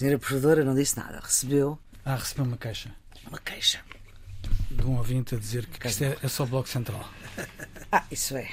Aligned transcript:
senhora 0.00 0.18
provedora 0.18 0.64
não 0.64 0.74
disse 0.74 0.96
nada. 0.96 1.20
Recebeu 1.20 1.78
Ah, 2.04 2.16
recebeu 2.16 2.44
uma 2.44 2.56
queixa 2.56 2.94
uma 3.28 3.38
queixa. 3.38 3.80
de 4.70 4.82
um 4.84 4.96
ouvinte 4.96 5.34
a 5.34 5.38
dizer 5.38 5.66
que 5.66 5.86
isto 5.86 6.02
é, 6.02 6.16
é 6.22 6.28
só 6.28 6.44
Bloco 6.46 6.68
Central. 6.68 7.08
Ah, 7.92 8.04
isso 8.10 8.36
é. 8.36 8.44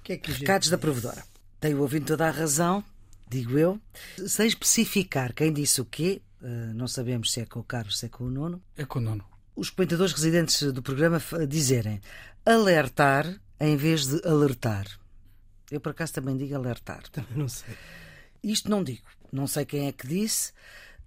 O 0.00 0.02
que 0.04 0.12
é 0.12 0.16
que 0.16 0.30
Recados 0.30 0.68
da 0.70 0.78
provedora. 0.78 1.24
Tem 1.58 1.74
o 1.74 1.80
ouvinte 1.80 2.06
toda 2.06 2.28
a 2.28 2.30
razão, 2.30 2.84
digo 3.28 3.58
eu, 3.58 3.80
sem 4.28 4.46
especificar 4.46 5.34
quem 5.34 5.52
disse 5.52 5.80
o 5.80 5.84
quê. 5.84 6.22
eh, 6.40 6.46
não 6.72 6.86
sabemos 6.86 7.32
se 7.32 7.40
é 7.40 7.46
com 7.46 7.58
o 7.58 7.64
Carlos, 7.64 7.98
se 7.98 8.06
é 8.06 8.08
com 8.08 8.24
o 8.24 8.30
Nuno. 8.30 8.62
É 8.76 8.84
com 8.84 9.00
o 9.00 9.02
nono. 9.02 9.24
Os 9.56 9.70
comentadores 9.70 10.12
residentes 10.12 10.72
do 10.72 10.82
programa 10.82 11.20
dizerem 11.48 12.00
alertar 12.44 13.26
em 13.58 13.76
vez 13.76 14.06
de 14.06 14.24
alertar. 14.26 14.86
Eu, 15.70 15.80
por 15.80 15.90
acaso, 15.90 16.12
também 16.12 16.36
digo 16.36 16.54
alertar. 16.54 17.08
Também 17.08 17.36
não 17.36 17.48
sei. 17.48 17.74
Isto 18.42 18.70
não 18.70 18.84
digo. 18.84 19.02
Não 19.32 19.48
sei 19.48 19.64
quem 19.64 19.88
é 19.88 19.92
que 19.92 20.06
disse. 20.06 20.52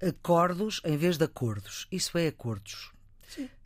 Acordos 0.01 0.81
em 0.85 0.97
vez 0.97 1.17
de 1.17 1.23
acordos. 1.25 1.87
Isso 1.91 2.17
é 2.17 2.27
acordos. 2.27 2.91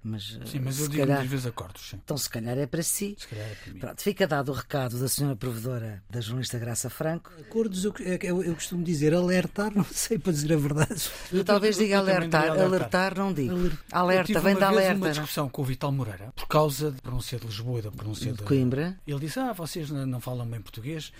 Mas, 0.05 0.38
Sim, 0.45 0.59
mas 0.59 0.76
se 0.76 0.81
eu 0.81 0.88
digo 0.90 0.99
calhar, 1.03 1.20
muitas 1.20 1.31
vezes 1.31 1.45
acordos, 1.45 1.90
sim. 1.90 1.98
Então, 2.03 2.17
se 2.17 2.30
calhar 2.30 2.57
é 2.57 2.66
para 2.67 2.84
si. 2.84 3.16
Se 3.17 3.26
calhar 3.26 3.48
é 3.49 3.55
para 3.55 3.71
mim. 3.73 3.80
Pronto, 3.80 4.02
fica 4.02 4.27
dado 4.27 4.49
o 4.52 4.54
recado 4.54 4.99
da 4.99 5.07
senhora 5.07 5.34
provedora 5.34 6.04
da 6.09 6.20
jornalista 6.20 6.59
Graça 6.59 6.90
Franco. 6.90 7.31
Acordos, 7.40 7.85
eu, 7.85 7.93
eu, 8.21 8.43
eu 8.43 8.54
costumo 8.54 8.84
dizer 8.84 9.13
alertar, 9.13 9.71
não 9.73 9.85
sei 9.85 10.20
para 10.20 10.34
dizer 10.34 10.52
a 10.52 10.57
verdade. 10.57 11.09
Eu 11.31 11.45
talvez 11.45 11.77
diga 11.77 11.99
alertar. 11.99 12.49
alertar. 12.49 12.65
alertar. 12.65 13.18
não 13.18 13.31
digo. 13.31 13.54
Aler- 13.54 13.79
Alerta, 13.93 14.40
vem 14.41 14.55
da 14.57 14.68
alerta. 14.68 14.95
uma 14.98 15.05
não? 15.05 15.12
discussão 15.13 15.48
com 15.48 15.62
o 15.62 15.65
Vital 15.65 15.93
Moreira 15.93 16.34
por 16.35 16.48
causa 16.49 16.91
da 16.91 17.02
pronúncia 17.02 17.40
de 17.40 17.45
Lisboa 17.48 17.79
e 17.79 17.81
da 17.84 17.91
pronúncia 17.91 18.34
De 18.34 18.40
de 18.40 18.43
Coimbra. 18.43 18.99
Ele 19.07 19.20
disse: 19.21 19.40
Ah, 19.40 19.54
vocês 19.54 19.90
não 19.90 20.05
não 20.05 20.20
falam 20.20 20.45
bem 20.45 20.62
português. 20.62 21.13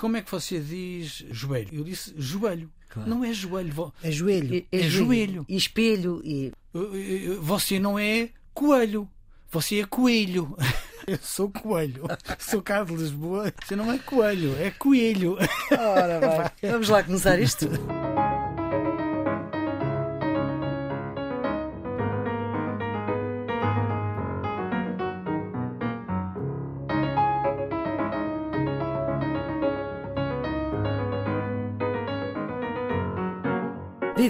Como 0.00 0.16
é 0.16 0.22
que 0.22 0.30
você 0.32 0.58
diz 0.58 1.24
joelho? 1.30 1.68
Eu 1.72 1.84
disse 1.84 2.12
joelho. 2.18 2.68
Não 3.06 3.24
é 3.24 3.32
joelho. 3.32 3.92
É 4.02 4.10
joelho. 4.10 4.54
E- 4.54 4.66
É 4.72 4.78
joelho. 4.82 5.44
E 5.48 5.56
espelho. 5.56 6.20
E... 6.24 6.52
Eh, 6.74 6.78
eh, 6.78 7.36
Você 7.40 7.78
não 7.78 7.98
é 7.98 8.28
coelho. 8.52 9.08
Você 9.50 9.80
é 9.80 9.84
coelho. 9.86 10.56
Eu 11.06 11.18
sou 11.20 11.50
coelho. 11.50 12.04
Sou 12.38 12.62
cá 12.62 12.82
de 12.82 12.94
Lisboa. 12.94 13.52
Você 13.62 13.76
não 13.76 13.92
é 13.92 13.98
coelho, 13.98 14.56
é 14.58 14.70
coelho. 14.70 15.36
Ora, 15.70 16.18
vai. 16.20 16.50
Vamos 16.72 16.88
lá 16.88 17.02
começar 17.02 17.38
isto. 17.38 17.68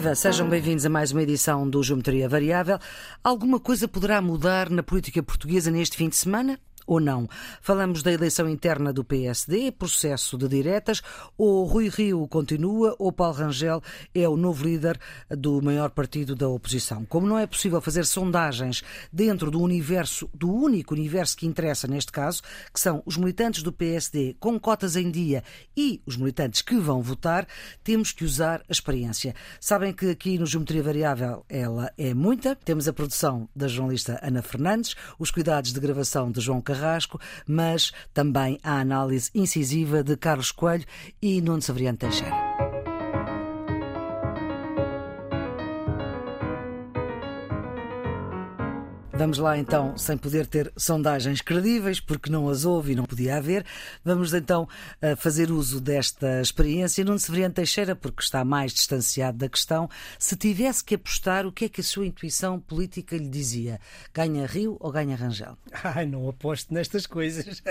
Viva, 0.05 0.15
sejam 0.15 0.47
bem-vindos 0.47 0.85
a 0.85 0.91
mais 0.91 1.13
uma 1.13 1.23
edição 1.23 1.67
do 1.67 1.83
Geometria 1.83 2.29
Variável. 2.29 2.79
Alguma 3.23 3.59
coisa 3.59 3.89
poderá 3.89 4.21
mudar 4.21 4.69
na 4.69 4.83
política 4.83 5.23
portuguesa 5.23 5.71
neste 5.71 5.97
fim 5.97 6.11
de 6.11 6.17
semana? 6.17 6.61
Ou 6.87 7.01
não? 7.01 7.29
Falamos 7.61 8.03
da 8.03 8.13
eleição 8.13 8.49
interna 8.49 8.93
do 8.93 9.05
PSD, 9.05 9.73
processo 9.73 10.37
de 10.37 10.49
diretas, 10.49 11.03
ou 11.37 11.65
Rui 11.65 11.89
Rio 11.89 12.27
continua, 12.29 12.95
ou 12.99 13.13
Paulo 13.13 13.35
Rangel 13.35 13.83
é 14.15 14.29
o 14.29 14.37
novo 14.37 14.65
líder 14.65 14.99
do 15.31 15.63
maior 15.63 15.91
partido 15.91 16.35
da 16.35 16.49
oposição. 16.49 17.05
Como 17.05 17.27
não 17.27 17.39
é 17.39 17.47
possível 17.47 17.81
fazer 17.81 18.05
sondagens 18.07 18.83
dentro 19.13 19.51
do 19.51 19.61
universo, 19.61 20.29
do 20.35 20.53
único 20.53 20.95
universo 20.95 21.37
que 21.37 21.47
interessa 21.47 21.87
neste 21.87 22.13
caso, 22.13 22.43
que 22.73 22.81
são 22.81 23.03
os 23.07 23.17
militantes 23.17 23.63
do 23.63 23.73
PSD 23.73 24.37
com 24.39 24.59
cotas 24.59 24.97
em 24.97 25.11
dia 25.11 25.43
e 25.77 26.03
os 26.07 26.17
militantes 26.17 26.63
que 26.63 26.77
vão 26.77 27.03
votar, 27.03 27.47
temos 27.83 28.13
que 28.13 28.25
usar 28.25 28.63
a 28.69 28.73
experiência. 28.73 29.35
Sabem 29.61 29.93
que 29.93 30.11
aqui 30.11 30.39
no 30.39 30.47
Geometria 30.47 30.83
Variável 30.83 31.45
ela 31.49 31.93
é 31.97 32.13
muita. 32.15 32.55
Temos 32.57 32.89
a 32.89 32.93
produção 32.93 33.49
da 33.55 33.69
jornalista 33.69 34.19
Ana 34.23 34.43
Fernandes, 34.43 34.95
os 35.19 35.31
cuidados 35.31 35.73
de 35.73 35.81
gravação 35.81 36.31
de 36.31 36.41
João 36.41 36.61
Carrasco, 36.75 37.21
mas 37.47 37.93
também 38.13 38.59
a 38.63 38.81
análise 38.81 39.31
incisiva 39.35 40.03
de 40.03 40.17
Carlos 40.17 40.51
Coelho 40.51 40.85
e 41.23 41.41
Nuno 41.41 41.63
Severiano 41.63 41.99
Teixeira. 41.99 42.54
Vamos 49.17 49.39
lá 49.39 49.57
então, 49.57 49.97
sem 49.97 50.17
poder 50.19 50.45
ter 50.47 50.73
sondagens 50.77 51.41
credíveis, 51.41 52.01
porque 52.01 52.29
não 52.29 52.49
as 52.49 52.65
houve 52.65 52.93
e 52.93 52.95
não 52.97 53.05
podia 53.05 53.37
haver, 53.37 53.65
vamos 54.05 54.35
então 54.35 54.69
a 55.01 55.15
fazer 55.15 55.53
uso 55.53 55.81
desta 55.81 56.41
experiência. 56.43 57.05
Nuno 57.05 57.19
Severiano 57.19 57.55
Teixeira, 57.55 57.95
porque 57.95 58.23
está 58.23 58.45
mais 58.45 58.75
distanciado 58.75 59.39
da 59.39 59.49
questão, 59.49 59.89
se 60.19 60.35
tivesse 60.37 60.83
que 60.85 60.97
apostar, 60.97 61.47
o 61.47 61.53
que 61.53 61.67
é 61.67 61.69
que 61.69 61.81
a 61.81 61.85
sua 61.85 62.07
intuição 62.07 62.59
política 62.59 63.17
lhe 63.17 63.29
dizia? 63.29 63.81
Ganha 64.13 64.47
Rio 64.47 64.77
ou 64.81 64.91
ganha 64.91 65.15
Rangel? 65.17 65.57
Ai, 65.85 66.07
não 66.07 66.29
aposto 66.29 66.75
nestas 66.75 67.07
coisas. 67.07 67.63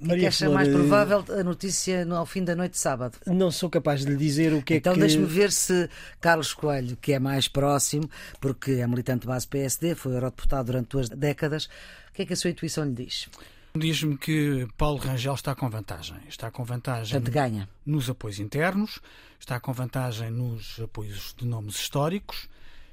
O 0.00 0.08
que 0.14 0.26
acha 0.26 0.44
Flor, 0.44 0.54
mais 0.54 0.68
eh, 0.68 0.72
provável 0.72 1.24
a 1.38 1.42
notícia 1.42 2.04
no- 2.04 2.16
ao 2.16 2.26
fim 2.26 2.44
da 2.44 2.54
noite 2.54 2.72
de 2.72 2.78
sábado? 2.78 3.16
Não 3.26 3.50
sou 3.50 3.70
capaz 3.70 4.00
de 4.04 4.10
lhe 4.10 4.16
dizer 4.16 4.52
o 4.52 4.62
que 4.62 4.74
Então 4.74 4.92
é 4.92 4.94
que. 4.94 5.00
deixe-me 5.00 5.26
ver 5.26 5.50
se 5.52 5.88
Carlos 6.20 6.52
Coelho, 6.52 6.96
que 6.96 7.12
é 7.12 7.18
mais 7.18 7.48
próximo, 7.48 8.08
porque 8.40 8.72
é 8.72 8.86
militante 8.86 9.22
de 9.22 9.26
base 9.28 9.46
PSD, 9.70 9.94
foi 9.94 10.14
eurodeputado 10.14 10.66
durante 10.66 10.88
duas 10.88 11.08
décadas, 11.08 11.66
o 12.10 12.12
que 12.14 12.22
é 12.22 12.26
que 12.26 12.32
a 12.32 12.36
sua 12.36 12.50
intuição 12.50 12.84
lhe 12.84 12.92
diz? 12.92 13.28
Diz-me 13.74 14.18
que 14.18 14.66
Paulo 14.76 14.98
Rangel 14.98 15.34
está 15.34 15.54
com 15.54 15.70
vantagem. 15.70 16.16
Está 16.28 16.50
com 16.50 16.64
vantagem 16.64 17.20
Portanto, 17.20 17.32
ganha. 17.32 17.68
nos 17.86 18.10
apoios 18.10 18.40
internos, 18.40 18.98
está 19.38 19.60
com 19.60 19.72
vantagem 19.72 20.30
nos 20.30 20.80
apoios 20.80 21.34
de 21.38 21.46
nomes 21.46 21.76
históricos 21.76 22.48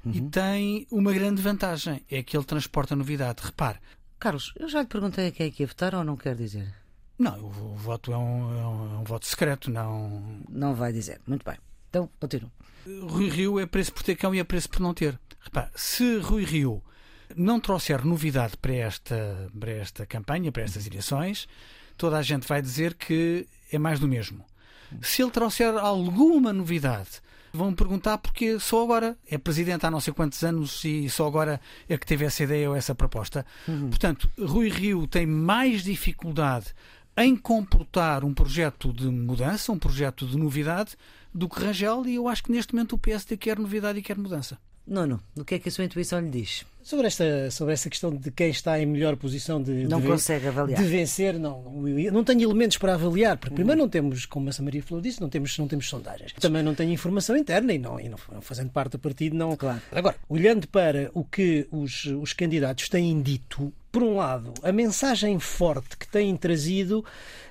e 0.06 0.20
tem 0.22 0.86
uma 0.90 1.12
grande 1.12 1.42
vantagem: 1.42 2.00
é 2.08 2.22
que 2.22 2.36
ele 2.36 2.44
transporta 2.44 2.94
novidade. 2.94 3.42
Repare, 3.44 3.78
Carlos, 4.20 4.52
eu 4.56 4.68
já 4.68 4.80
lhe 4.80 4.86
perguntei 4.86 5.26
a 5.26 5.32
quem 5.32 5.48
é 5.48 5.50
que 5.50 5.64
ia 5.64 5.66
votar 5.66 5.94
ou 5.96 6.04
não 6.04 6.16
quer 6.16 6.36
dizer? 6.36 6.72
não, 7.18 7.36
o, 7.40 7.72
o 7.72 7.76
voto 7.76 8.12
é 8.12 8.16
um, 8.16 8.52
é 8.60 8.66
um- 8.66 8.94
é 8.94 8.98
um 8.98 9.04
voto 9.04 9.26
secreto, 9.26 9.68
não. 9.72 10.40
Não 10.48 10.76
vai 10.76 10.92
dizer. 10.92 11.20
Muito 11.26 11.44
bem. 11.44 11.58
Então, 11.90 12.08
continuo. 12.20 12.52
Rui 12.86 13.28
Rio 13.28 13.58
é 13.58 13.66
preço 13.66 13.92
por 13.92 14.04
ter 14.04 14.14
cão 14.14 14.32
e 14.32 14.38
é 14.38 14.44
preço 14.44 14.70
por 14.70 14.78
não 14.80 14.94
ter. 14.94 15.18
Se 15.74 16.18
Rui 16.18 16.44
Rio 16.44 16.82
não 17.36 17.60
trouxer 17.60 18.04
novidade 18.04 18.56
para 18.56 18.74
esta, 18.74 19.50
para 19.58 19.70
esta 19.70 20.06
campanha, 20.06 20.50
para 20.50 20.62
estas 20.62 20.86
eleições, 20.86 21.48
toda 21.96 22.16
a 22.16 22.22
gente 22.22 22.46
vai 22.46 22.62
dizer 22.62 22.94
que 22.94 23.46
é 23.72 23.78
mais 23.78 24.00
do 24.00 24.08
mesmo. 24.08 24.44
Se 25.02 25.22
ele 25.22 25.30
trouxer 25.30 25.76
alguma 25.76 26.52
novidade, 26.52 27.20
vão 27.52 27.74
perguntar 27.74 28.18
porque 28.18 28.58
só 28.58 28.82
agora 28.82 29.18
é 29.28 29.36
presidente 29.36 29.84
há 29.84 29.90
não 29.90 30.00
sei 30.00 30.12
quantos 30.12 30.42
anos 30.42 30.82
e 30.84 31.08
só 31.10 31.26
agora 31.26 31.60
é 31.88 31.96
que 31.98 32.06
teve 32.06 32.24
essa 32.24 32.42
ideia 32.42 32.70
ou 32.70 32.76
essa 32.76 32.94
proposta. 32.94 33.44
Portanto, 33.88 34.30
Rui 34.38 34.68
Rio 34.68 35.06
tem 35.06 35.26
mais 35.26 35.82
dificuldade 35.82 36.74
em 37.16 37.36
comportar 37.36 38.24
um 38.24 38.32
projeto 38.32 38.92
de 38.92 39.08
mudança, 39.08 39.72
um 39.72 39.78
projeto 39.78 40.26
de 40.26 40.38
novidade, 40.38 40.96
do 41.34 41.48
que 41.48 41.60
Rangel, 41.60 42.06
e 42.06 42.14
eu 42.14 42.28
acho 42.28 42.44
que 42.44 42.52
neste 42.52 42.72
momento 42.72 42.94
o 42.94 42.98
PSD 42.98 43.36
quer 43.36 43.58
novidade 43.58 43.98
e 43.98 44.02
quer 44.02 44.16
mudança. 44.16 44.56
Nuno, 44.88 45.20
o 45.36 45.44
que 45.44 45.56
é 45.56 45.58
que 45.58 45.68
a 45.68 45.72
sua 45.72 45.84
intuição 45.84 46.18
lhe 46.18 46.30
diz? 46.30 46.64
Sobre 46.82 47.06
esta, 47.06 47.50
sobre 47.50 47.74
esta 47.74 47.90
questão 47.90 48.10
de 48.10 48.30
quem 48.30 48.48
está 48.48 48.80
em 48.80 48.86
melhor 48.86 49.14
posição 49.16 49.62
de, 49.62 49.86
Não 49.86 50.00
de, 50.00 50.06
consegue 50.06 50.46
avaliar. 50.48 50.82
de 50.82 50.88
vencer, 50.88 51.38
não, 51.38 51.62
não, 51.62 51.82
não 52.10 52.24
tenho 52.24 52.42
elementos 52.42 52.78
para 52.78 52.94
avaliar, 52.94 53.36
porque 53.36 53.54
primeiro 53.54 53.78
não 53.78 53.88
temos, 53.90 54.24
como 54.24 54.48
a 54.48 54.52
Samaria 54.52 54.82
Flor 54.82 55.02
disse, 55.02 55.20
não 55.20 55.28
temos, 55.28 55.58
não 55.58 55.68
temos 55.68 55.86
sondagens. 55.86 56.32
Também 56.40 56.62
não 56.62 56.74
tenho 56.74 56.90
informação 56.90 57.36
interna 57.36 57.74
e 57.74 57.78
não, 57.78 58.00
e 58.00 58.08
não 58.08 58.16
fazendo 58.40 58.70
parte 58.70 58.92
do 58.92 58.98
partido, 58.98 59.36
não. 59.36 59.54
Claro. 59.54 59.82
Agora, 59.92 60.16
olhando 60.30 60.66
para 60.66 61.10
o 61.12 61.22
que 61.22 61.68
os, 61.70 62.06
os 62.06 62.32
candidatos 62.32 62.88
têm 62.88 63.20
dito, 63.20 63.70
por 63.92 64.02
um 64.02 64.16
lado, 64.16 64.54
a 64.62 64.72
mensagem 64.72 65.38
forte 65.38 65.96
que 65.96 66.08
têm 66.08 66.34
trazido 66.36 67.04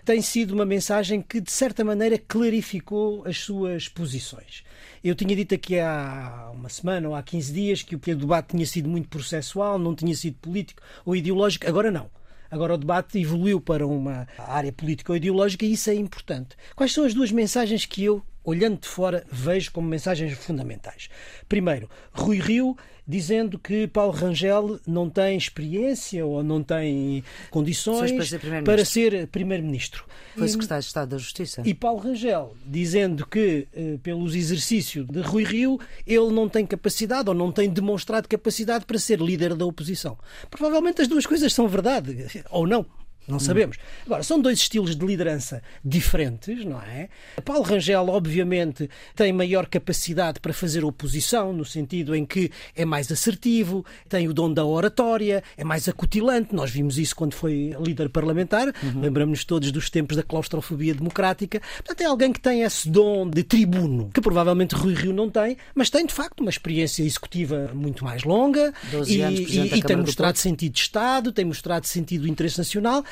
tem 0.04 0.22
sido 0.22 0.52
uma 0.56 0.66
mensagem 0.66 1.22
que, 1.22 1.40
de 1.40 1.52
certa 1.52 1.84
maneira, 1.84 2.18
clarificou 2.18 3.24
as 3.26 3.38
suas 3.38 3.88
posições. 3.88 4.64
Eu 5.08 5.16
tinha 5.16 5.34
dito 5.34 5.56
aqui 5.56 5.80
há 5.80 6.52
uma 6.54 6.68
semana 6.68 7.08
ou 7.08 7.16
há 7.16 7.24
15 7.24 7.54
dias 7.54 7.82
que 7.82 7.96
o 7.96 7.98
debate 7.98 8.50
tinha 8.50 8.66
sido 8.66 8.90
muito 8.90 9.08
processual, 9.08 9.80
não 9.80 9.96
tinha 9.96 10.14
sido 10.14 10.36
político 10.36 10.82
ou 11.06 11.16
ideológico. 11.16 11.66
Agora 11.66 11.90
não. 11.90 12.10
Agora 12.52 12.74
o 12.74 12.78
debate 12.78 13.18
evoluiu 13.18 13.62
para 13.62 13.88
uma 13.88 14.28
área 14.38 14.70
política 14.70 15.14
ou 15.14 15.16
ideológica 15.16 15.66
e 15.66 15.72
isso 15.72 15.90
é 15.90 15.96
importante. 15.96 16.58
Quais 16.76 16.92
são 16.92 17.06
as 17.06 17.14
duas 17.14 17.32
mensagens 17.32 17.86
que 17.86 18.04
eu, 18.04 18.22
olhando 18.48 18.80
de 18.80 18.88
fora, 18.88 19.26
vejo 19.30 19.74
como 19.74 19.90
mensagens 19.90 20.32
fundamentais? 20.38 21.10
Primeiro, 21.50 21.90
Rui 22.14 22.40
Rio 22.40 22.78
dizendo 23.06 23.60
que 23.60 23.88
Paulo 23.88 24.12
Rangel 24.12 24.80
não 24.88 25.10
tem 25.10 25.38
experiência 25.38 26.26
ou 26.26 26.44
não 26.44 26.64
tem 26.64 27.24
condições 27.50 28.12
Para 28.12 28.26
ser 28.26 28.40
primeiro-ministro. 28.40 29.28
primeiro-ministro. 29.28 30.06
Foi 30.36 30.48
secretário 30.48 30.82
de 30.82 30.88
Estado 30.88 31.10
da 31.10 31.18
Justiça? 31.18 31.62
e 31.66 31.74
Paulo 31.74 32.00
Rangel 32.00 32.56
dizendo 32.66 33.26
que, 33.26 33.68
eh, 33.74 33.98
pelos 34.02 34.36
exercícios 34.36 35.06
de 35.08 35.22
Rui 35.22 35.44
Rio, 35.44 35.80
ele 36.06 36.32
não 36.32 36.48
tem 36.48 36.66
capacidade 36.66 37.30
ou 37.30 37.36
não 37.36 37.52
tem 37.52 37.70
demonstrado 37.70 38.28
capacidade 38.28 38.86
para 38.86 39.00
ser 39.00 39.20
líder 39.20 39.56
da 39.56 39.66
oposição. 39.66 40.18
Provavelmente 40.50 41.02
as 41.02 41.08
duas 41.08 41.26
coisas 41.26 41.54
são 41.54 41.68
verdade, 41.68 42.28
ou 42.50 42.66
não. 42.68 42.86
Não 43.28 43.40
sabemos. 43.40 43.78
Agora, 44.06 44.24
são 44.24 44.40
dois 44.40 44.58
estilos 44.60 44.96
de 44.96 45.06
liderança 45.06 45.62
diferentes, 45.84 46.64
não 46.64 46.82
é? 46.82 47.10
Paulo 47.44 47.64
Rangel, 47.64 48.08
obviamente, 48.08 48.90
tem 49.16 49.34
maior 49.34 49.68
capacidade 49.68 50.40
para 50.40 50.54
fazer 50.54 50.86
oposição, 50.86 51.52
no 51.52 51.66
sentido 51.66 52.16
em 52.16 52.26
que 52.26 52.50
é 52.74 52.86
mais 52.86 53.12
assertivo, 53.12 53.86
tem 54.08 54.28
o 54.30 54.34
dom 54.34 54.54
da 54.54 54.66
oratória, 54.66 55.44
é 55.58 55.64
mais 55.64 55.90
acutilante. 55.90 56.56
Nós 56.56 56.72
vimos 56.72 56.98
isso 56.98 57.16
quando 57.16 57.34
foi 57.34 57.76
líder 57.82 58.10
parlamentar, 58.10 58.68
uhum. 58.68 59.02
lembramos-nos 59.02 59.44
todos 59.44 59.72
dos 59.72 59.90
tempos 59.90 60.16
da 60.16 60.24
claustrofobia 60.24 60.94
democrática. 60.94 61.62
Portanto, 61.78 62.02
é 62.02 62.06
alguém 62.06 62.32
que 62.32 62.40
tem 62.40 62.62
esse 62.62 62.90
dom 62.90 63.30
de 63.30 63.44
tribuno, 63.44 64.10
que 64.14 64.22
provavelmente 64.22 64.74
Rui 64.74 64.94
Rio 64.94 65.14
não 65.14 65.30
tem, 65.30 65.58
mas 65.76 65.90
tem, 65.90 66.06
de 66.06 66.14
facto, 66.14 66.40
uma 66.40 66.50
experiência 66.50 67.04
executiva 67.04 67.72
muito 67.74 68.06
mais 68.06 68.24
longa 68.24 68.74
e, 69.06 69.22
e, 69.22 69.78
e 69.78 69.84
tem 69.84 69.98
mostrado 69.98 70.38
sentido 70.38 70.74
de 70.74 70.80
Estado, 70.80 71.32
tem 71.34 71.44
mostrado 71.44 71.86
sentido 71.86 72.22
do 72.22 72.28
interesse 72.28 72.58
nacional. 72.58 73.04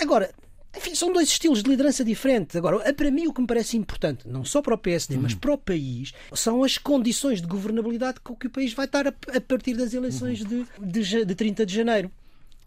Agora, 0.00 0.30
enfim, 0.76 0.94
são 0.94 1.12
dois 1.12 1.28
estilos 1.28 1.62
de 1.62 1.70
liderança 1.70 2.04
diferentes. 2.04 2.54
Agora, 2.54 2.92
para 2.92 3.10
mim, 3.10 3.26
o 3.26 3.32
que 3.32 3.40
me 3.40 3.46
parece 3.46 3.76
importante, 3.76 4.28
não 4.28 4.44
só 4.44 4.60
para 4.60 4.74
o 4.74 4.78
PSD, 4.78 5.16
mas 5.16 5.32
uhum. 5.32 5.38
para 5.38 5.52
o 5.52 5.58
país, 5.58 6.12
são 6.34 6.62
as 6.62 6.76
condições 6.76 7.40
de 7.40 7.46
governabilidade 7.46 8.20
com 8.20 8.36
que 8.36 8.46
o 8.46 8.50
país 8.50 8.74
vai 8.74 8.84
estar 8.84 9.06
a, 9.06 9.12
partir 9.40 9.74
das 9.74 9.94
eleições 9.94 10.42
uhum. 10.42 10.66
de, 10.78 11.02
de, 11.02 11.24
de 11.24 11.34
30 11.34 11.64
de 11.64 11.74
janeiro. 11.74 12.10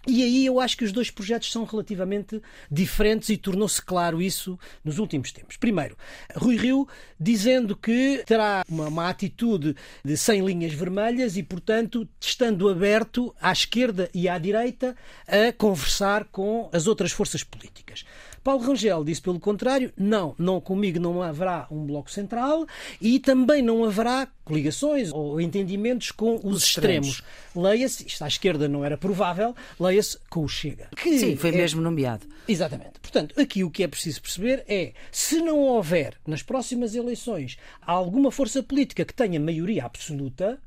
E 0.07 0.24
aí 0.24 0.46
eu 0.46 0.60
acho 0.60 0.78
que 0.78 0.86
os 0.86 0.94
dois 0.94 1.12
projetos 1.12 1.51
são 1.51 1.66
relativamente 1.66 2.42
diferentes 2.72 3.30
e 3.30 3.38
tornou-se 3.38 3.81
claro 3.81 4.22
isso 4.22 4.57
nos 4.84 4.98
últimos 4.98 5.31
tempos. 5.31 5.57
Primeiro, 5.57 5.98
Rui 6.36 6.56
Rio 6.56 6.88
dizendo 7.19 7.75
que 7.75 8.24
terá 8.25 8.63
uma, 8.69 8.88
uma, 8.88 9.10
atitude 9.10 9.75
de 10.04 10.16
100 10.16 10.46
linhas 10.46 10.74
vermelhas 10.74 11.36
e, 11.36 11.44
portanto, 11.44 12.07
estando 12.19 12.69
aberto 12.69 13.36
à 13.42 13.51
esquerda 13.51 14.10
e 14.13 14.30
à 14.30 14.38
direita 14.38 14.96
a 15.28 15.51
conversar 15.51 16.25
com 16.25 16.69
as 16.72 16.88
outras 16.88 17.12
forças 17.12 17.44
políticas. 17.44 18.06
Paulo 18.44 18.63
Rangel 18.63 19.03
disse, 19.03 19.21
pelo 19.21 19.39
contrário, 19.39 19.91
não, 19.97 20.36
não 20.38 20.59
comigo 20.59 21.00
não 21.00 21.21
haverá 21.21 21.68
um 21.69 21.86
bloco 21.86 22.12
central 22.12 22.65
e 23.01 23.19
também 23.19 23.62
não 23.62 23.83
haverá 23.83 24.27
coligações 24.44 25.12
ou 25.12 25.39
entendimentos 25.39 26.12
com 26.12 26.36
os, 26.36 26.44
os 26.44 26.63
extremos. 26.63 27.07
extremos. 27.07 27.39
Leia-se, 27.56 28.07
isto 28.07 28.24
à 28.24 28.27
esquerda 28.27 28.68
não 28.68 28.83
era 28.83 28.97
provável, 28.97 29.56
leia-se 29.80 30.18
com 30.30 30.44
o 30.44 30.47
Chega. 30.47 30.89
Que 30.95 31.19
Sim, 31.19 31.36
foi 31.36 31.50
é... 31.50 31.53
mesmo 31.53 31.81
nomeado. 31.81 32.25
Exatamente. 32.47 33.00
Portanto, 33.01 33.39
aqui 33.39 33.63
o 33.63 33.69
que 33.69 33.83
é 33.83 33.88
preciso 33.88 34.21
perceber 34.21 34.63
é 34.68 34.94
se 35.12 35.41
não 35.41 35.59
houver 35.59 36.15
nas 36.25 36.41
próximas 36.41 36.95
eleições 36.95 37.57
alguma 37.81 38.31
força 38.31 38.63
política 38.63 39.06
que 39.06 39.13
tenha 39.13 39.39
maioria 39.39 39.86
absoluta, 39.86 40.59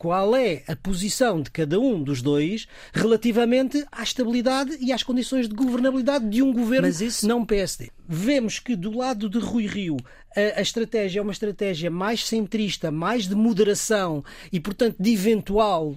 qual 0.00 0.34
é 0.34 0.62
a 0.66 0.74
posição 0.74 1.42
de 1.42 1.50
cada 1.50 1.78
um 1.78 2.02
dos 2.02 2.22
dois 2.22 2.66
relativamente 2.90 3.84
à 3.92 4.02
estabilidade 4.02 4.78
e 4.80 4.94
às 4.94 5.02
condições 5.02 5.46
de 5.46 5.54
governabilidade 5.54 6.26
de 6.26 6.42
um 6.42 6.54
governo 6.54 6.88
isso... 6.88 7.28
não 7.28 7.44
PSD. 7.44 7.90
Vemos 8.08 8.58
que 8.58 8.74
do 8.74 8.96
lado 8.96 9.28
de 9.28 9.38
Rui 9.38 9.66
Rio 9.66 9.98
a, 10.34 10.58
a, 10.58 10.62
estratégia 10.62 11.20
é 11.20 11.22
uma 11.22 11.32
estratégia 11.32 11.90
mais 11.90 12.26
centrista, 12.26 12.90
mais 12.90 13.28
de 13.28 13.34
moderação 13.34 14.24
e, 14.50 14.58
portanto, 14.58 14.96
de 14.98 15.12
eventual 15.12 15.94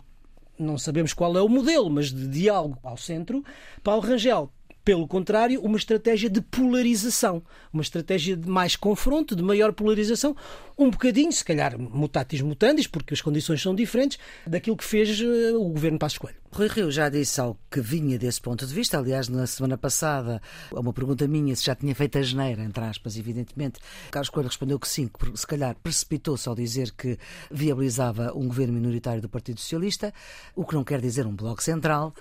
não 0.59 0.77
sabemos 0.77 1.13
qual 1.13 1.38
é 1.38 1.41
o 1.41 1.47
modelo, 1.47 1.89
mas 1.89 2.11
de 2.11 2.27
diálogo 2.27 2.77
ao 2.83 2.97
centro. 2.97 3.44
Paulo 3.81 4.01
Rangel 4.01 4.51
pelo 4.83 5.07
contrário, 5.07 5.62
uma 5.62 5.77
estratégia 5.77 6.30
de 6.30 6.41
polarização, 6.41 7.41
uma 7.71 7.81
estratégia 7.81 8.35
de 8.35 8.47
mais 8.47 8.75
confronto, 8.75 9.35
de 9.35 9.41
maior 9.41 9.71
polarização, 9.71 10.35
um 10.77 10.89
bocadinho, 10.89 11.31
se 11.31 11.44
calhar 11.44 11.80
mutatis 11.80 12.41
mutandis, 12.41 12.88
porque 12.88 13.13
as 13.13 13.21
condições 13.21 13.62
são 13.62 13.74
diferentes, 13.74 14.19
daquilo 14.45 14.75
que 14.75 14.83
fez 14.83 15.19
eh, 15.21 15.53
o 15.53 15.69
governo 15.69 15.97
Passos 15.97 16.18
Coelho. 16.18 16.43
Rui 16.53 16.67
Rio 16.67 16.91
já 16.91 17.09
disse 17.09 17.41
algo 17.41 17.59
que 17.69 17.81
vinha 17.81 18.15
desse 18.19 18.39
ponto 18.39 18.67
de 18.67 18.71
vista. 18.71 19.00
Aliás, 19.00 19.27
na 19.27 19.47
semana 19.47 19.75
passada, 19.75 20.39
a 20.71 20.79
uma 20.79 20.94
pergunta 20.94 21.27
minha 21.27 21.55
se 21.55 21.65
já 21.65 21.73
tinha 21.73 21.95
feito 21.95 22.19
a 22.19 22.21
geneira, 22.21 22.63
entre 22.63 22.83
aspas, 22.83 23.17
evidentemente. 23.17 23.79
Carlos 24.11 24.29
Coelho 24.29 24.50
respondeu 24.50 24.77
que 24.77 24.88
sim, 24.88 25.07
que 25.07 25.35
se 25.35 25.47
calhar 25.47 25.75
precipitou-se 25.81 26.47
ao 26.47 26.53
dizer 26.53 26.91
que 26.91 27.17
viabilizava 27.50 28.31
um 28.35 28.47
governo 28.47 28.75
minoritário 28.75 29.19
do 29.19 29.27
Partido 29.27 29.59
Socialista, 29.59 30.13
o 30.55 30.63
que 30.63 30.75
não 30.75 30.83
quer 30.83 31.01
dizer 31.01 31.25
um 31.25 31.35
bloco 31.35 31.63
central. 31.63 32.13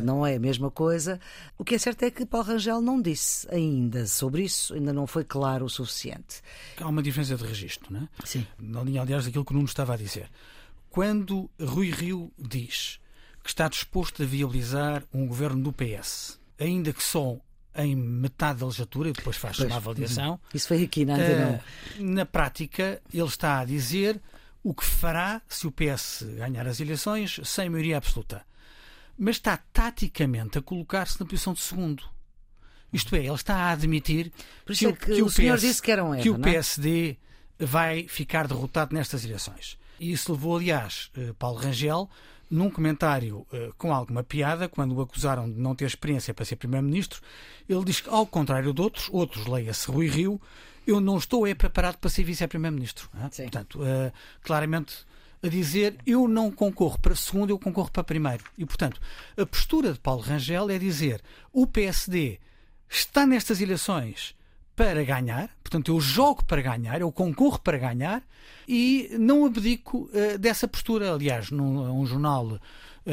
Uh, 0.00 0.04
não 0.04 0.26
é 0.26 0.36
a 0.36 0.40
mesma 0.40 0.70
coisa. 0.70 1.18
O 1.56 1.64
que 1.64 1.74
é 1.74 1.78
certo 1.78 2.02
é 2.02 2.10
que 2.10 2.26
Paulo 2.26 2.48
Rangel 2.48 2.82
não 2.82 3.00
disse 3.00 3.48
ainda 3.50 4.06
sobre 4.06 4.42
isso, 4.42 4.74
ainda 4.74 4.92
não 4.92 5.06
foi 5.06 5.24
claro 5.24 5.64
o 5.64 5.70
suficiente. 5.70 6.42
Há 6.78 6.86
uma 6.86 7.02
diferença 7.02 7.34
de 7.34 7.44
registro, 7.44 7.90
não 7.90 8.02
é? 8.02 8.08
Sim. 8.26 8.46
Na 8.58 8.82
linha, 8.82 9.00
aliás, 9.00 9.24
daquilo 9.24 9.42
que 9.42 9.52
o 9.52 9.54
Nuno 9.54 9.68
estava 9.68 9.94
a 9.94 9.96
dizer. 9.96 10.30
Quando 10.90 11.48
Rui 11.58 11.90
Rio 11.90 12.30
diz 12.38 12.99
que 13.42 13.50
está 13.50 13.68
disposto 13.68 14.22
a 14.22 14.26
viabilizar 14.26 15.02
um 15.12 15.26
governo 15.26 15.62
do 15.62 15.72
PS, 15.72 16.38
ainda 16.58 16.92
que 16.92 17.02
só 17.02 17.38
em 17.74 17.94
metade 17.94 18.60
da 18.60 18.66
legislatura, 18.66 19.10
e 19.10 19.12
depois 19.12 19.36
faz 19.36 19.56
pois, 19.56 19.68
uma 19.68 19.76
avaliação. 19.76 20.32
Uhum. 20.32 20.38
Isso 20.54 20.68
foi 20.68 20.82
aqui 20.82 21.04
na 21.04 21.14
uh, 21.14 21.60
Na 21.98 22.26
prática, 22.26 23.00
ele 23.12 23.24
está 23.24 23.60
a 23.60 23.64
dizer 23.64 24.20
o 24.62 24.74
que 24.74 24.84
fará 24.84 25.40
se 25.48 25.66
o 25.66 25.72
PS 25.72 26.24
ganhar 26.36 26.66
as 26.66 26.80
eleições 26.80 27.40
sem 27.44 27.70
maioria 27.70 27.96
absoluta. 27.96 28.44
Mas 29.16 29.36
está 29.36 29.56
taticamente 29.72 30.58
a 30.58 30.62
colocar-se 30.62 31.18
na 31.20 31.26
posição 31.26 31.52
de 31.52 31.60
segundo. 31.60 32.02
Isto 32.92 33.14
é, 33.14 33.20
ele 33.20 33.34
está 33.34 33.54
a 33.54 33.70
admitir 33.70 34.32
que, 34.66 34.86
é 34.86 34.92
que, 34.92 35.14
que, 35.14 35.22
o, 35.22 35.26
o 35.26 35.30
PS, 35.30 35.60
disse 35.60 35.82
que, 35.82 35.92
era 35.92 36.04
um 36.04 36.12
erro, 36.12 36.22
que 36.22 36.30
o 36.30 36.38
PSD 36.38 37.16
é? 37.58 37.64
vai 37.64 38.08
ficar 38.08 38.48
derrotado 38.48 38.94
nestas 38.94 39.24
eleições. 39.24 39.78
E 40.00 40.12
isso 40.12 40.32
levou, 40.32 40.56
aliás, 40.56 41.10
eh, 41.16 41.32
Paulo 41.38 41.58
Rangel 41.58 42.08
num 42.50 42.68
comentário 42.68 43.46
uh, 43.52 43.72
com 43.78 43.94
alguma 43.94 44.24
piada, 44.24 44.68
quando 44.68 44.94
o 44.94 45.00
acusaram 45.00 45.50
de 45.50 45.58
não 45.58 45.74
ter 45.74 45.84
experiência 45.84 46.34
para 46.34 46.44
ser 46.44 46.56
Primeiro-Ministro, 46.56 47.20
ele 47.68 47.84
diz 47.84 48.00
que, 48.00 48.08
ao 48.08 48.26
contrário 48.26 48.74
de 48.74 48.80
outros, 48.80 49.08
outros, 49.12 49.46
leia-se 49.46 49.90
Rui 49.90 50.08
Rio, 50.08 50.40
eu 50.86 51.00
não 51.00 51.16
estou 51.16 51.46
é 51.46 51.54
preparado 51.54 51.96
para 51.98 52.10
ser 52.10 52.24
Vice-Primeiro-Ministro. 52.24 53.08
É? 53.14 53.28
Portanto, 53.28 53.80
uh, 53.80 54.12
claramente 54.42 55.06
a 55.42 55.48
dizer 55.48 55.96
eu 56.06 56.28
não 56.28 56.50
concorro 56.50 56.98
para 56.98 57.14
segundo, 57.14 57.50
eu 57.50 57.58
concorro 57.58 57.90
para 57.90 58.04
primeiro. 58.04 58.44
E, 58.58 58.66
portanto, 58.66 59.00
a 59.36 59.46
postura 59.46 59.92
de 59.92 59.98
Paulo 59.98 60.22
Rangel 60.22 60.70
é 60.70 60.78
dizer 60.78 61.22
o 61.52 61.66
PSD 61.66 62.38
está 62.88 63.24
nestas 63.24 63.60
eleições 63.60 64.34
para 64.80 65.04
ganhar, 65.04 65.50
portanto, 65.62 65.92
eu 65.92 66.00
jogo 66.00 66.42
para 66.42 66.62
ganhar, 66.62 67.02
eu 67.02 67.12
concorro 67.12 67.58
para 67.58 67.76
ganhar 67.76 68.22
e 68.66 69.14
não 69.20 69.44
abdico 69.44 70.08
uh, 70.08 70.38
dessa 70.38 70.66
postura. 70.66 71.12
Aliás, 71.12 71.50
num 71.50 72.00
um 72.00 72.06
jornal 72.06 72.46
uh, 72.46 72.60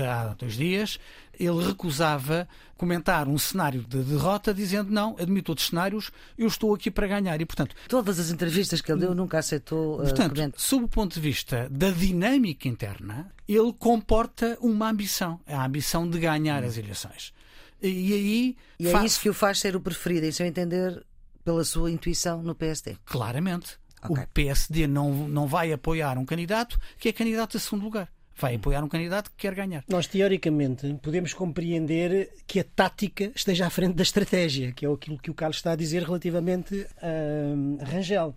há 0.01 0.33
dois 0.39 0.53
dias, 0.53 0.97
ele 1.37 1.61
recusava 1.65 2.47
comentar 2.77 3.27
um 3.27 3.37
cenário 3.37 3.81
de 3.81 4.01
derrota, 4.01 4.53
dizendo 4.53 4.89
não, 4.89 5.17
admito 5.19 5.51
outros 5.51 5.67
cenários, 5.67 6.09
eu 6.37 6.47
estou 6.47 6.73
aqui 6.73 6.89
para 6.89 7.05
ganhar. 7.05 7.41
E, 7.41 7.45
portanto, 7.45 7.75
Todas 7.89 8.17
as 8.17 8.31
entrevistas 8.31 8.79
que 8.79 8.89
ele 8.89 9.01
deu 9.01 9.13
nunca 9.13 9.39
aceitou. 9.39 9.99
Uh, 9.99 10.03
portanto, 10.03 10.61
sob 10.61 10.85
o 10.85 10.87
ponto 10.87 11.15
de 11.15 11.19
vista 11.19 11.67
da 11.69 11.91
dinâmica 11.91 12.69
interna, 12.69 13.29
ele 13.45 13.73
comporta 13.73 14.57
uma 14.61 14.89
ambição, 14.89 15.37
a 15.45 15.65
ambição 15.65 16.09
de 16.09 16.17
ganhar 16.17 16.63
as 16.63 16.77
eleições. 16.77 17.33
E 17.81 18.13
aí. 18.13 18.57
E 18.79 18.87
é 18.87 19.05
isso 19.05 19.19
que 19.19 19.29
o 19.29 19.33
faz 19.33 19.59
ser 19.59 19.75
o 19.75 19.81
preferido, 19.81 20.25
em 20.25 20.31
seu 20.31 20.45
entender, 20.45 21.05
pela 21.47 21.63
sua 21.63 21.89
intuição 21.89 22.43
no 22.43 22.53
PSD. 22.53 22.97
Claramente. 23.05 23.79
Okay. 24.03 24.25
O 24.25 24.27
PSD 24.33 24.85
não, 24.85 25.29
não 25.29 25.47
vai 25.47 25.71
apoiar 25.71 26.17
um 26.17 26.25
candidato 26.25 26.77
que 26.99 27.07
é 27.07 27.13
candidato 27.13 27.55
a 27.55 27.59
segundo 27.61 27.85
lugar. 27.85 28.09
Vai 28.35 28.55
apoiar 28.55 28.83
um 28.83 28.89
candidato 28.89 29.31
que 29.31 29.37
quer 29.37 29.55
ganhar. 29.55 29.81
Nós, 29.87 30.07
teoricamente, 30.07 30.93
podemos 31.01 31.33
compreender 31.33 32.33
que 32.45 32.59
a 32.59 32.65
tática 32.65 33.31
esteja 33.33 33.65
à 33.65 33.69
frente 33.69 33.95
da 33.95 34.03
estratégia, 34.03 34.73
que 34.73 34.85
é 34.85 34.91
aquilo 34.91 35.17
que 35.17 35.31
o 35.31 35.33
Carlos 35.33 35.55
está 35.55 35.71
a 35.71 35.75
dizer 35.77 36.03
relativamente 36.03 36.85
a 37.01 37.85
Rangel. 37.85 38.35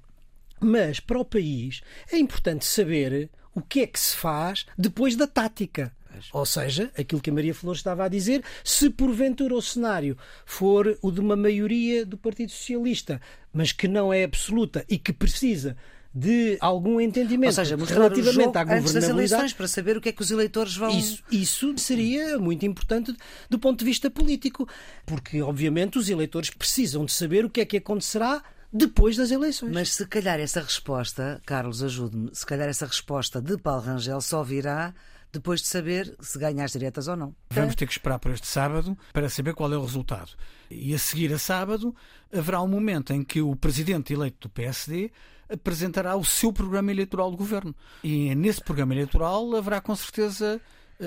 Mas, 0.61 1.01
para 1.01 1.19
o 1.19 1.25
país, 1.25 1.81
é 2.13 2.17
importante 2.17 2.65
saber 2.65 3.29
o 3.53 3.61
que 3.61 3.81
é 3.81 3.89
que 3.89 3.99
se 3.99 4.15
faz 4.17 4.67
depois 4.79 5.17
da 5.17 5.27
tática. 5.27 5.93
Ou 6.33 6.47
seja, 6.47 6.91
aquilo 6.99 7.21
que 7.21 7.31
a 7.31 7.33
Maria 7.33 7.55
Flores 7.55 7.81
estava 7.81 8.05
a 8.05 8.09
dizer, 8.09 8.43
se 8.65 8.91
porventura 8.91 9.55
o 9.55 9.63
cenário 9.63 10.17
for 10.45 10.99
o 11.03 11.11
de 11.11 11.21
uma 11.21 11.37
maioria 11.37 12.05
do 12.05 12.17
Partido 12.17 12.51
Socialista, 12.51 13.21
mas 13.53 13.73
que 13.73 13.89
não 13.89 14.13
é 14.13 14.25
absoluta 14.25 14.85
e 14.89 14.99
que 14.99 15.13
precisa 15.13 15.77
de 16.13 16.59
algum 16.61 17.01
entendimento 17.01 17.55
seja, 17.55 17.77
relativamente 17.77 18.59
à 18.59 18.65
governabilidade. 18.65 18.95
das 18.95 19.09
eleições 19.09 19.53
para 19.53 19.69
saber 19.69 19.97
o 19.97 20.01
que 20.01 20.09
é 20.09 20.13
que 20.13 20.23
os 20.23 20.31
eleitores 20.31 20.77
vão. 20.77 20.91
Isso, 20.91 21.23
isso 21.31 21.79
seria 21.79 22.37
muito 22.39 22.67
importante 22.67 23.15
do 23.49 23.59
ponto 23.59 23.79
de 23.79 23.85
vista 23.85 24.11
político, 24.11 24.69
porque 25.07 25.41
obviamente 25.41 25.99
os 25.99 26.09
eleitores 26.09 26.51
precisam 26.51 27.05
de 27.05 27.13
saber 27.13 27.45
o 27.45 27.51
que 27.51 27.61
é 27.61 27.65
que 27.65 27.77
acontecerá 27.77 28.43
depois 28.73 29.17
das 29.17 29.31
eleições. 29.31 29.73
Mas 29.73 29.95
se 29.95 30.07
calhar 30.07 30.41
essa 30.41 30.61
resposta, 30.61 31.41
Carlos, 31.47 31.83
ajude-me, 31.83 32.31
se 32.33 32.45
calhar 32.45 32.69
essa 32.69 32.87
resposta 32.87 33.41
de 33.41 33.57
Paulo 33.57 33.83
Rangel 33.83 34.21
só 34.21 34.43
virá 34.43 34.93
depois 35.33 35.61
de 35.61 35.69
saber 35.69 36.15
se 36.21 36.39
ganha 36.39 36.65
as 36.65 36.73
diretas 36.73 37.09
ou 37.09 37.17
não. 37.17 37.35
Vamos 37.51 37.75
ter 37.75 37.87
que 37.87 37.93
esperar 37.93 38.19
por 38.19 38.33
este 38.33 38.47
sábado 38.47 38.97
para 39.13 39.29
saber 39.29 39.55
qual 39.55 39.73
é 39.73 39.77
o 39.77 39.83
resultado. 39.83 40.33
E 40.71 40.95
a 40.95 40.99
seguir 40.99 41.33
a 41.33 41.39
sábado 41.39 41.95
haverá 42.33 42.61
um 42.61 42.69
momento 42.69 43.13
em 43.13 43.23
que 43.23 43.41
o 43.41 43.55
presidente 43.57 44.13
eleito 44.13 44.49
do 44.49 44.53
PSD 44.53 45.11
apresentará 45.49 46.17
o 46.17 46.25
seu 46.25 46.53
programa 46.53 46.91
eleitoral 46.91 47.31
do 47.31 47.37
governo. 47.37 47.75
E 48.05 48.35
nesse 48.35 48.63
programa 48.63 48.95
eleitoral 48.95 49.55
haverá 49.57 49.81
com 49.81 49.95
certeza 49.97 50.61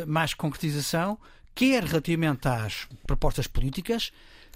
mais 0.07 0.33
concretização, 0.33 1.17
quer 1.53 1.83
relativamente 1.83 2.47
às 2.47 2.87
propostas 3.05 3.47
políticas, 3.47 4.11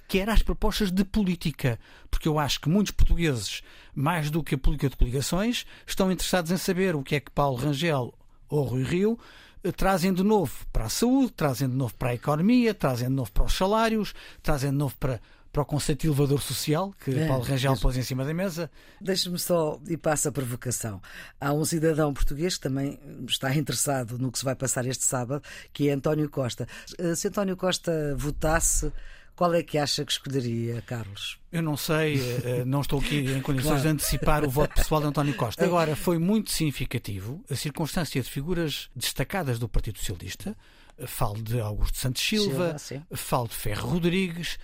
quer 0.08 0.30
às 0.30 0.42
propostas 0.42 0.92
de 0.92 1.04
política, 1.04 1.80
porque 2.10 2.28
eu 2.28 2.40
acho 2.40 2.60
que 2.60 2.70
muitos 2.70 2.92
portugueses, 2.92 3.62
mais 3.94 4.30
do 4.32 4.44
que 4.44 4.56
a 4.56 4.58
política 4.58 4.90
de 4.90 4.96
coligações, 4.96 5.66
estão 5.86 6.12
interessados 6.12 6.52
em 6.52 6.58
saber 6.58 6.96
o 6.96 7.04
que 7.04 7.16
é 7.16 7.20
que 7.20 7.32
Paulo 7.32 7.58
Rangel 7.58 8.14
ou 8.50 8.64
Rui 8.64 8.84
Rio 8.84 9.20
eh, 9.20 9.47
trazem 9.72 10.14
de 10.14 10.24
novo 10.24 10.66
para 10.72 10.86
a 10.86 10.90
saúde, 10.90 11.32
trazem 11.32 11.70
de 11.70 11.76
novo 11.76 11.94
para 11.96 12.10
a 12.10 12.14
economia, 12.16 12.74
trazem 12.74 13.08
de 13.08 13.14
novo 13.14 13.32
para 13.32 13.46
os 13.46 13.54
salários, 13.54 14.14
trazem 14.42 14.72
de 14.72 14.78
novo 14.78 14.96
para, 14.98 15.20
para 15.52 15.62
o 15.62 15.66
conceito 15.66 16.02
de 16.02 16.08
elevador 16.08 16.42
social 16.42 16.94
que 17.04 17.18
é, 17.18 17.28
Paulo 17.28 17.44
Rangel 17.44 17.74
é. 17.74 17.78
pôs 17.78 17.98
em 17.98 18.04
cima 18.04 18.24
da 18.24 18.34
mesa. 18.34 18.70
Deixe-me 19.02 19.40
só 19.40 19.80
e 19.88 19.98
passa 19.98 20.30
a 20.30 20.32
provocação. 20.32 21.02
Há 21.40 21.54
um 21.54 21.66
cidadão 21.66 22.14
português 22.14 22.56
que 22.56 22.62
também 22.62 23.00
está 23.28 23.56
interessado 23.56 24.18
no 24.18 24.32
que 24.32 24.40
se 24.40 24.46
vai 24.46 24.56
passar 24.56 24.86
este 24.86 25.04
sábado, 25.04 25.42
que 25.74 25.90
é 25.90 25.94
António 25.94 26.30
Costa. 26.30 26.68
Eh, 26.98 27.16
se 27.16 27.28
António 27.28 27.58
Costa 27.58 28.16
votasse 28.16 28.92
qual 29.38 29.54
é 29.54 29.62
que 29.62 29.78
acha 29.78 30.04
que 30.04 30.12
escolheria, 30.12 30.82
Carlos? 30.82 31.38
Eu 31.52 31.62
não 31.62 31.78
sei, 31.78 32.20
eh, 32.44 32.66
não 32.66 32.82
estou 32.82 33.00
aqui 33.00 33.20
em 33.20 33.40
condições 33.40 33.68
claro. 33.68 33.82
de 33.84 33.88
antecipar 33.90 34.44
o 34.44 34.50
voto 34.50 34.74
pessoal 34.74 35.00
de 35.00 35.08
António 35.08 35.36
Costa. 35.36 35.64
Agora, 35.64 35.96
foi 35.96 36.18
muito 36.18 36.52
significativo 36.52 37.46
a 37.48 37.56
circunstância 37.56 38.20
de 38.20 38.28
figuras 38.28 38.90
destacadas 38.96 39.60
do 39.60 39.70
Partido 39.70 40.00
Socialista, 40.00 40.58
falo 41.06 41.40
de 41.40 41.60
Augusto 41.60 42.00
Santos 42.00 42.24
Silva, 42.24 42.80
Silva 42.80 43.06
falo 43.12 43.48
de 43.48 43.54
Ferro 43.54 43.88
Rodrigues, 43.92 44.58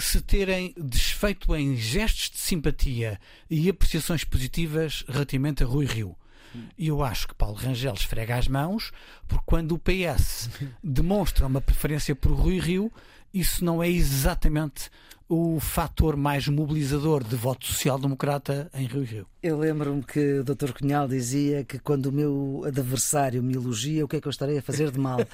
se 0.00 0.22
terem 0.22 0.74
desfeito 0.78 1.54
em 1.54 1.76
gestos 1.76 2.30
de 2.30 2.38
simpatia 2.38 3.20
e 3.50 3.68
apreciações 3.68 4.24
positivas 4.24 5.04
relativamente 5.06 5.62
a 5.62 5.66
Rui 5.66 5.84
Rio. 5.84 6.16
E 6.78 6.88
eu 6.88 7.02
acho 7.02 7.28
que 7.28 7.34
Paulo 7.34 7.56
Rangel 7.56 7.94
esfrega 7.94 8.36
as 8.36 8.48
mãos, 8.48 8.92
porque 9.26 9.44
quando 9.44 9.72
o 9.72 9.78
PS 9.78 10.48
demonstra 10.82 11.46
uma 11.46 11.60
preferência 11.60 12.14
por 12.14 12.32
Rui 12.32 12.58
Rio, 12.58 12.92
isso 13.34 13.64
não 13.64 13.82
é 13.82 13.88
exatamente 13.90 14.90
o 15.28 15.58
fator 15.58 16.16
mais 16.16 16.48
mobilizador 16.48 17.24
de 17.24 17.36
voto 17.36 17.66
social-democrata 17.66 18.70
em 18.74 18.86
Rio 18.86 19.02
Rio. 19.02 19.26
Eu 19.42 19.58
lembro-me 19.58 20.02
que 20.02 20.38
o 20.38 20.44
Dr. 20.44 20.72
Cunhal 20.72 21.06
dizia 21.06 21.64
que 21.64 21.78
quando 21.78 22.06
o 22.06 22.12
meu 22.12 22.62
adversário 22.66 23.42
me 23.42 23.54
elogia, 23.54 24.04
o 24.04 24.08
que 24.08 24.16
é 24.16 24.20
que 24.20 24.26
eu 24.26 24.30
estarei 24.30 24.56
a 24.56 24.62
fazer 24.62 24.90
de 24.90 24.98
mal? 24.98 25.20
uh, 25.20 25.24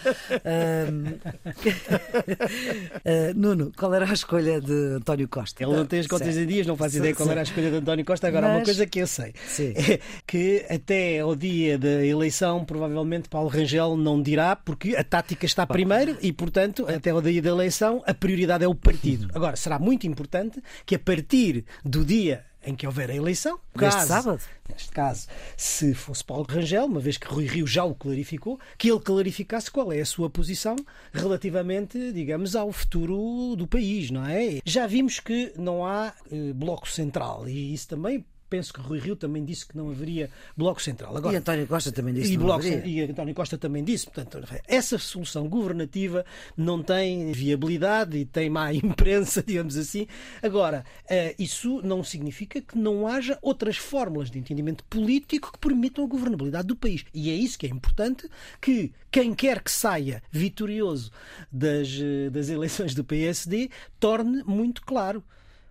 Nuno, 3.36 3.72
qual 3.76 3.94
era 3.94 4.04
a 4.10 4.12
escolha 4.12 4.60
de 4.60 4.96
António 4.96 5.28
Costa? 5.28 5.62
Ele 5.62 5.76
não 5.76 5.86
tem 5.86 6.00
as 6.00 6.08
contas 6.08 6.36
em 6.36 6.46
dias, 6.46 6.66
não 6.66 6.76
faz 6.76 6.96
ideia 6.96 7.14
qual 7.14 7.30
era 7.30 7.40
a 7.40 7.44
escolha 7.44 7.70
de 7.70 7.76
António 7.76 8.04
Costa. 8.04 8.26
Agora, 8.26 8.48
Mas... 8.48 8.56
uma 8.56 8.64
coisa 8.64 8.86
que 8.86 8.98
eu 8.98 9.06
sei 9.06 9.32
Sim. 9.46 9.74
é 9.76 10.00
que 10.26 10.66
até 10.68 11.20
ao 11.20 11.36
dia 11.36 11.78
da 11.78 12.04
eleição, 12.04 12.64
provavelmente 12.64 13.28
Paulo 13.28 13.48
Rangel 13.48 13.96
não 13.96 14.20
dirá, 14.20 14.56
porque 14.56 14.96
a 14.96 15.04
tática 15.04 15.46
está 15.46 15.66
primeiro 15.66 16.16
e, 16.20 16.32
portanto, 16.32 16.84
até 16.88 17.10
ao 17.10 17.22
dia 17.22 17.40
da 17.40 17.50
eleição, 17.50 18.02
a 18.06 18.12
prioridade 18.12 18.64
é 18.64 18.68
o 18.68 18.74
partido. 18.74 19.28
Agora, 19.34 19.54
será 19.54 19.78
muito 19.80 20.06
importante 20.06 20.62
que 20.86 20.94
a 20.94 20.98
partir 20.98 21.64
do 21.84 22.04
dia 22.04 22.44
em 22.62 22.74
que 22.74 22.86
houver 22.86 23.10
a 23.10 23.14
eleição, 23.14 23.58
caso, 23.74 24.06
sábado. 24.06 24.42
neste 24.68 24.90
caso, 24.90 25.26
se 25.56 25.94
fosse 25.94 26.22
Paulo 26.22 26.46
Rangel, 26.48 26.84
uma 26.84 27.00
vez 27.00 27.16
que 27.16 27.26
Rui 27.26 27.46
Rio 27.46 27.66
já 27.66 27.84
o 27.84 27.94
clarificou, 27.94 28.60
que 28.76 28.90
ele 28.90 29.00
clarificasse 29.00 29.70
qual 29.70 29.92
é 29.92 30.00
a 30.00 30.06
sua 30.06 30.28
posição 30.28 30.76
relativamente, 31.12 32.12
digamos, 32.12 32.54
ao 32.54 32.70
futuro 32.70 33.56
do 33.56 33.66
país, 33.66 34.10
não 34.10 34.26
é? 34.26 34.60
Já 34.64 34.86
vimos 34.86 35.20
que 35.20 35.52
não 35.56 35.86
há 35.86 36.12
eh, 36.30 36.52
bloco 36.52 36.88
central 36.88 37.48
e 37.48 37.72
isso 37.72 37.88
também 37.88 38.24
penso 38.50 38.74
que 38.74 38.80
Rui 38.80 38.98
Rio 38.98 39.14
também 39.14 39.44
disse 39.44 39.64
que 39.64 39.76
não 39.76 39.88
haveria 39.88 40.28
Bloco 40.56 40.82
Central. 40.82 41.16
Agora, 41.16 41.34
e 41.34 41.38
António 41.38 41.66
Costa 41.68 41.92
também 41.92 42.12
disse 42.12 42.32
e, 42.32 42.36
bloco, 42.36 42.66
e 42.66 43.00
António 43.02 43.34
Costa 43.34 43.56
também 43.56 43.84
disse. 43.84 44.06
Portanto, 44.06 44.44
essa 44.66 44.98
solução 44.98 45.48
governativa 45.48 46.26
não 46.56 46.82
tem 46.82 47.30
viabilidade 47.30 48.18
e 48.18 48.24
tem 48.24 48.50
má 48.50 48.72
imprensa, 48.74 49.42
digamos 49.42 49.76
assim. 49.76 50.06
Agora, 50.42 50.84
eh, 51.08 51.34
isso 51.38 51.80
não 51.82 52.02
significa 52.02 52.60
que 52.60 52.76
não 52.76 53.06
haja 53.06 53.38
outras 53.40 53.76
fórmulas 53.76 54.30
de 54.30 54.38
entendimento 54.38 54.82
político 54.84 55.52
que 55.52 55.58
permitam 55.58 56.04
a 56.04 56.08
governabilidade 56.08 56.66
do 56.66 56.76
país. 56.76 57.04
E 57.14 57.30
é 57.30 57.34
isso 57.34 57.56
que 57.56 57.66
é 57.66 57.70
importante 57.70 58.28
que 58.60 58.92
quem 59.12 59.32
quer 59.32 59.62
que 59.62 59.70
saia 59.70 60.22
vitorioso 60.30 61.12
das, 61.52 61.88
eh, 62.00 62.30
das 62.30 62.48
eleições 62.48 62.94
do 62.94 63.04
PSD 63.04 63.70
torne 64.00 64.42
muito 64.44 64.82
claro 64.82 65.22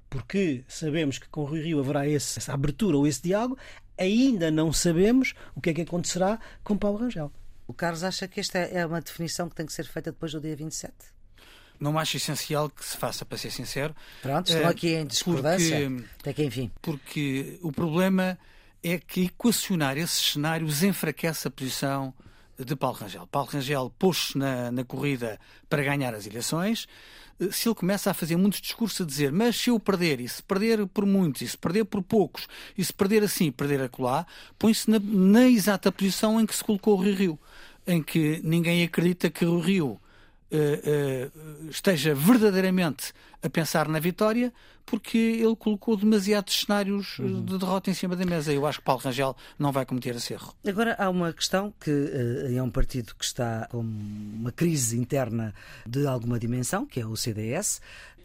porque 0.10 0.64
sabemos 0.68 1.18
que 1.18 1.28
com 1.30 1.42
o 1.42 1.46
Rui 1.46 1.62
Rio 1.62 1.80
haverá 1.80 2.08
esse, 2.08 2.40
essa 2.40 2.54
abertura 2.54 2.98
ou 2.98 3.06
esse 3.06 3.22
diálogo, 3.22 3.58
ainda 3.98 4.50
não 4.50 4.74
sabemos 4.74 5.34
o 5.56 5.62
que 5.62 5.70
é 5.70 5.74
que 5.74 5.82
acontecerá 5.82 6.40
com 6.64 6.78
Paulo 6.78 6.98
Rangel. 6.98 7.32
O 7.68 7.74
Carlos 7.74 8.04
acha 8.04 8.28
que 8.28 8.40
esta 8.40 8.58
é 8.58 8.86
uma 8.86 9.00
definição 9.00 9.48
que 9.48 9.56
tem 9.56 9.66
que 9.66 9.74
ser 9.74 9.86
feita 9.86 10.12
depois 10.12 10.32
do 10.32 10.42
dia 10.42 10.56
27? 10.56 10.94
Não 11.80 11.98
acho 11.98 12.18
essencial 12.18 12.70
que 12.70 12.84
se 12.84 12.98
faça, 12.98 13.24
para 13.24 13.38
ser 13.38 13.52
sincero. 13.52 13.96
Pronto, 14.22 14.48
estão 14.48 14.64
eh, 14.64 14.68
aqui 14.68 14.96
em 14.96 15.06
discordância. 15.06 15.90
Porque, 15.90 16.06
até 16.20 16.34
que 16.34 16.44
enfim. 16.44 16.72
Porque 16.82 17.60
o 17.62 17.72
problema 17.72 18.38
é 18.84 18.98
que 18.98 19.26
equacionar 19.26 19.98
esses 19.98 20.34
cenários 20.34 20.84
enfraquece 20.84 21.48
a 21.48 21.52
posição 21.52 22.14
de 22.58 22.76
Paulo 22.76 22.98
Rangel. 22.98 23.28
Paulo 23.28 23.50
Rangel 23.50 23.94
pôs-se 23.98 24.38
na, 24.38 24.72
na 24.72 24.84
corrida 24.84 25.40
para 25.70 25.84
ganhar 25.84 26.14
as 26.14 26.26
eleições. 26.26 26.88
Se 27.52 27.68
ele 27.68 27.76
começa 27.76 28.12
a 28.12 28.14
fazer 28.14 28.36
muitos 28.36 28.60
discursos 28.60 29.02
a 29.02 29.06
dizer 29.06 29.32
mas 29.32 29.56
se 29.56 29.70
eu 29.70 29.80
perder, 29.80 30.20
e 30.20 30.28
se 30.28 30.44
perder 30.44 30.86
por 30.88 31.06
muitos, 31.06 31.42
e 31.42 31.48
se 31.48 31.58
perder 31.58 31.86
por 31.86 32.02
poucos, 32.02 32.48
e 32.78 32.84
se 32.84 32.94
perder 32.94 33.24
assim, 33.24 33.52
perder 33.52 33.82
acolá, 33.82 34.26
põe-se 34.58 34.90
na, 34.90 35.00
na, 35.00 35.48
exata 35.48 35.92
posição 35.92 36.40
em 36.40 36.46
que 36.46 36.56
se 36.56 36.64
colocou 36.64 36.98
o 36.98 37.02
Rio 37.02 37.16
Rio, 37.16 37.40
em 37.88 38.04
que 38.04 38.42
ninguém 38.44 38.84
acredita 38.84 39.30
que 39.30 39.46
o 39.46 39.60
Rio 39.60 40.00
uh, 40.52 41.70
esteja 41.70 42.14
verdadeiramente 42.14 43.14
a 43.42 43.50
pensar 43.50 43.88
na 43.88 44.00
vitória, 44.00 44.52
porque 44.86 45.18
ele 45.18 45.56
colocou 45.56 45.96
demasiados 45.96 46.62
cenários 46.62 47.20
uhum. 47.20 47.44
de 47.44 47.58
derrota 47.58 47.90
em 47.90 47.94
cima 47.94 48.16
da 48.16 48.26
mesa. 48.26 48.52
Eu 48.52 48.66
acho 48.66 48.80
que 48.80 48.86
Paulo 48.86 49.02
Rangel 49.02 49.36
não 49.58 49.72
vai 49.72 49.86
cometer 49.86 50.16
esse 50.16 50.34
erro. 50.34 50.54
Agora, 50.68 50.96
há 50.98 51.10
uma 51.10 51.32
questão 51.32 51.74
que 51.80 51.92
uh, 51.92 52.58
é 52.58 52.62
um 52.62 52.70
partido 52.70 53.14
que 53.16 53.24
está 53.24 53.68
com 53.70 53.80
uma 53.80 54.52
crise 54.52 54.98
interna 54.98 55.54
de 55.86 56.06
alguma 56.06 56.40
dimensão, 56.40 56.86
que 56.86 57.00
é 57.00 57.06
o 57.06 57.16
CDS. 57.16 57.82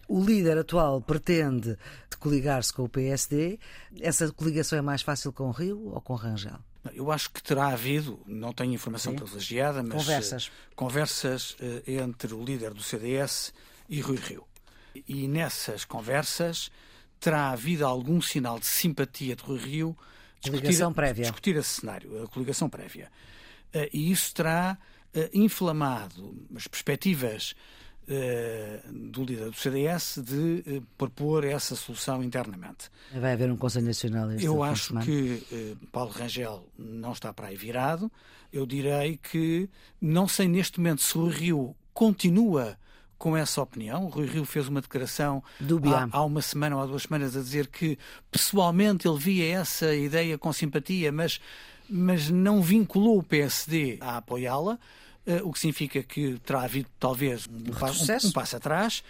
O 0.07 0.23
líder 0.23 0.59
atual 0.59 1.01
pretende 1.01 1.79
coligar-se 2.19 2.73
com 2.73 2.85
o 2.85 2.89
PSD. 2.89 3.59
Essa 4.01 4.33
coligação 4.33 4.79
é 4.79 4.83
mais 4.83 5.03
fácil 5.03 5.33
com 5.33 5.49
o 5.49 5.51
Rio 5.51 5.91
ou 5.93 6.01
com 6.01 6.15
Rangel? 6.15 6.59
Eu 6.93 7.11
acho 7.11 7.31
que 7.31 7.43
terá 7.43 7.69
havido, 7.69 8.21
não 8.27 8.53
tenho 8.53 8.73
informação 8.75 9.13
Sim. 9.13 9.19
privilegiada, 9.19 9.83
mas 9.83 9.93
conversas, 9.93 10.51
conversas 10.77 11.51
uh, 11.53 11.83
entre 11.87 12.35
o 12.35 12.45
líder 12.45 12.75
do 12.75 12.83
CDS 12.83 13.53
e 13.89 14.01
Rui 14.01 14.17
Rio. 14.17 14.45
E 15.09 15.27
nessas 15.27 15.85
conversas 15.85 16.71
terá 17.19 17.51
havido 17.51 17.87
algum 17.87 18.21
sinal 18.21 18.59
de 18.59 18.67
simpatia 18.67 19.35
de 19.35 19.43
Rui 19.43 19.59
Rio 19.59 19.97
discutir, 20.41 20.93
prévia. 20.93 21.23
discutir 21.23 21.57
esse 21.57 21.81
cenário, 21.81 22.23
a 22.23 22.29
coligação 22.29 22.69
prévia. 22.69 23.11
Uh, 23.75 23.89
e 23.93 24.13
isso 24.13 24.35
terá 24.35 24.79
inflamado 25.33 26.35
as 26.57 26.67
perspectivas 26.67 27.55
do 28.91 29.25
líder 29.25 29.51
do 29.51 29.57
CDS 29.57 30.21
de 30.23 30.83
propor 30.99 31.45
essa 31.45 31.75
solução 31.75 32.23
internamente. 32.23 32.91
Vai 33.13 33.33
haver 33.33 33.51
um 33.51 33.57
Conselho 33.57 33.87
Nacional 33.87 34.31
este 34.33 34.45
Eu 34.47 34.63
acho 34.63 34.99
que 35.01 35.43
Paulo 35.91 36.11
Rangel 36.11 36.67
não 36.79 37.13
está 37.13 37.33
para 37.33 37.49
aí 37.49 37.57
virado. 37.57 38.11
Eu 38.53 38.67
direi 38.67 39.17
que 39.17 39.69
não 40.01 40.29
sei 40.29 40.47
neste 40.47 40.79
momento 40.79 41.03
se 41.03 41.17
o 41.19 41.27
Rio 41.27 41.75
continua 41.93 42.79
com 43.25 43.37
essa 43.37 43.63
opinião. 43.63 44.05
O 44.05 44.09
Rui 44.09 44.27
Rio 44.27 44.45
fez 44.45 44.69
uma 44.69 44.81
declaração 44.83 45.43
há, 46.13 46.19
há, 46.19 46.25
uma 46.25 46.43
semana 46.43 46.77
ou 46.77 46.83
há 46.83 46.87
duas 46.87 47.05
semanas 47.05 47.35
a 47.37 47.41
dizer 47.41 47.69
que 47.69 47.99
pessoalmente 48.31 49.09
ele 49.09 49.19
via 49.19 49.61
essa 49.61 49.95
ideia 49.95 50.37
com 50.37 50.53
simpatia, 50.53 51.11
mas, 51.11 51.41
mas 51.89 52.29
não 52.29 52.61
vinculou 52.61 53.19
o 53.19 53.23
PSD 53.23 53.99
a 54.01 54.19
apoiá-la, 54.19 54.79
o 55.43 55.53
que 55.53 55.59
significa 55.59 56.03
que 56.03 56.39
terá 56.41 56.63
havido 56.63 56.89
talvez 56.99 57.47
um, 57.47 57.73
passo, 57.73 58.13
um, 58.13 58.29
um 58.29 58.33
passo 58.33 58.57
atrás. 58.57 59.03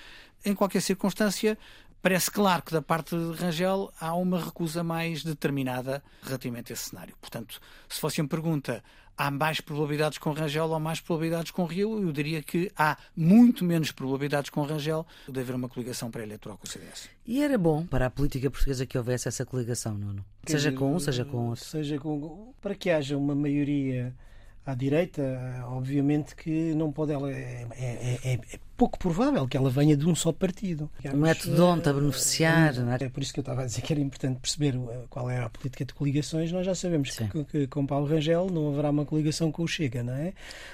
Em 0.44 0.54
qualquer 0.54 0.80
circunstância, 0.80 1.58
parece 2.02 2.30
claro 2.30 2.62
que 2.62 2.72
da 2.72 2.82
parte 2.82 3.16
de 3.16 3.32
Rangel 3.32 3.90
há 3.98 4.14
uma 4.14 4.38
recusa 4.38 4.84
mais 4.84 5.24
determinada 5.24 6.02
relativamente 6.22 6.70
a 6.70 6.74
esse 6.74 6.90
cenário. 6.90 7.16
Portanto, 7.20 7.60
se 7.88 7.98
fosse 7.98 8.20
uma 8.20 8.28
pergunta 8.28 8.84
há 9.16 9.30
mais 9.30 9.60
probabilidades 9.60 10.18
com 10.18 10.32
Rangel 10.32 10.68
ou 10.68 10.80
mais 10.80 11.00
probabilidades 11.00 11.50
com 11.50 11.64
Rio, 11.64 12.02
eu 12.02 12.12
diria 12.12 12.42
que 12.42 12.70
há 12.76 12.98
muito 13.16 13.64
menos 13.64 13.90
probabilidades 13.92 14.50
com 14.50 14.62
Rangel 14.62 15.06
de 15.28 15.40
haver 15.40 15.54
uma 15.54 15.68
coligação 15.68 16.10
pré-eleitoral 16.10 16.58
com 16.58 16.66
o 16.66 16.70
CDS. 16.70 17.08
E 17.24 17.42
era 17.42 17.56
bom 17.56 17.86
para 17.86 18.06
a 18.06 18.10
política 18.10 18.50
portuguesa 18.50 18.84
que 18.84 18.98
houvesse 18.98 19.28
essa 19.28 19.46
coligação, 19.46 19.96
Nuno? 19.96 20.24
Seja 20.46 20.72
com 20.72 20.94
um, 20.94 21.00
seja 21.00 21.24
com 21.24 21.48
outro. 21.48 21.64
Seja 21.64 21.98
com... 21.98 22.52
Para 22.60 22.74
que 22.74 22.90
haja 22.90 23.16
uma 23.16 23.34
maioria 23.34 24.14
à 24.66 24.74
direita, 24.74 25.22
obviamente 25.66 26.34
que 26.34 26.74
não 26.74 26.90
pode 26.90 27.12
ela 27.12 27.30
é, 27.30 27.66
é, 27.72 28.18
é, 28.24 28.34
é 28.34 28.38
pouco 28.76 28.98
provável 28.98 29.46
que 29.46 29.56
ela 29.56 29.70
venha 29.70 29.96
de 29.96 30.06
um 30.06 30.14
só 30.14 30.32
partido. 30.32 30.90
Um 31.12 31.18
metodonte 31.18 31.88
a 31.88 31.92
beneficiar. 31.92 32.74
É, 33.00 33.04
é 33.04 33.08
por 33.08 33.22
isso 33.22 33.32
que 33.32 33.40
eu 33.40 33.42
estava 33.42 33.62
a 33.62 33.66
dizer 33.66 33.82
que 33.82 33.92
era 33.92 34.00
importante 34.00 34.38
perceber 34.40 34.74
qual 35.08 35.30
era 35.30 35.46
a 35.46 35.50
política 35.50 35.84
de 35.84 35.94
coligações. 35.94 36.50
Nós 36.50 36.66
já 36.66 36.74
sabemos 36.74 37.10
que, 37.10 37.44
que, 37.44 37.66
com 37.68 37.86
Paulo 37.86 38.06
Rangel 38.06 38.48
não 38.50 38.72
haverá 38.72 38.90
uma 38.90 39.04
coligação 39.04 39.52
com 39.52 39.62
o 39.62 39.68
Chega, 39.68 40.02
não 40.02 40.14
é? 40.14 40.32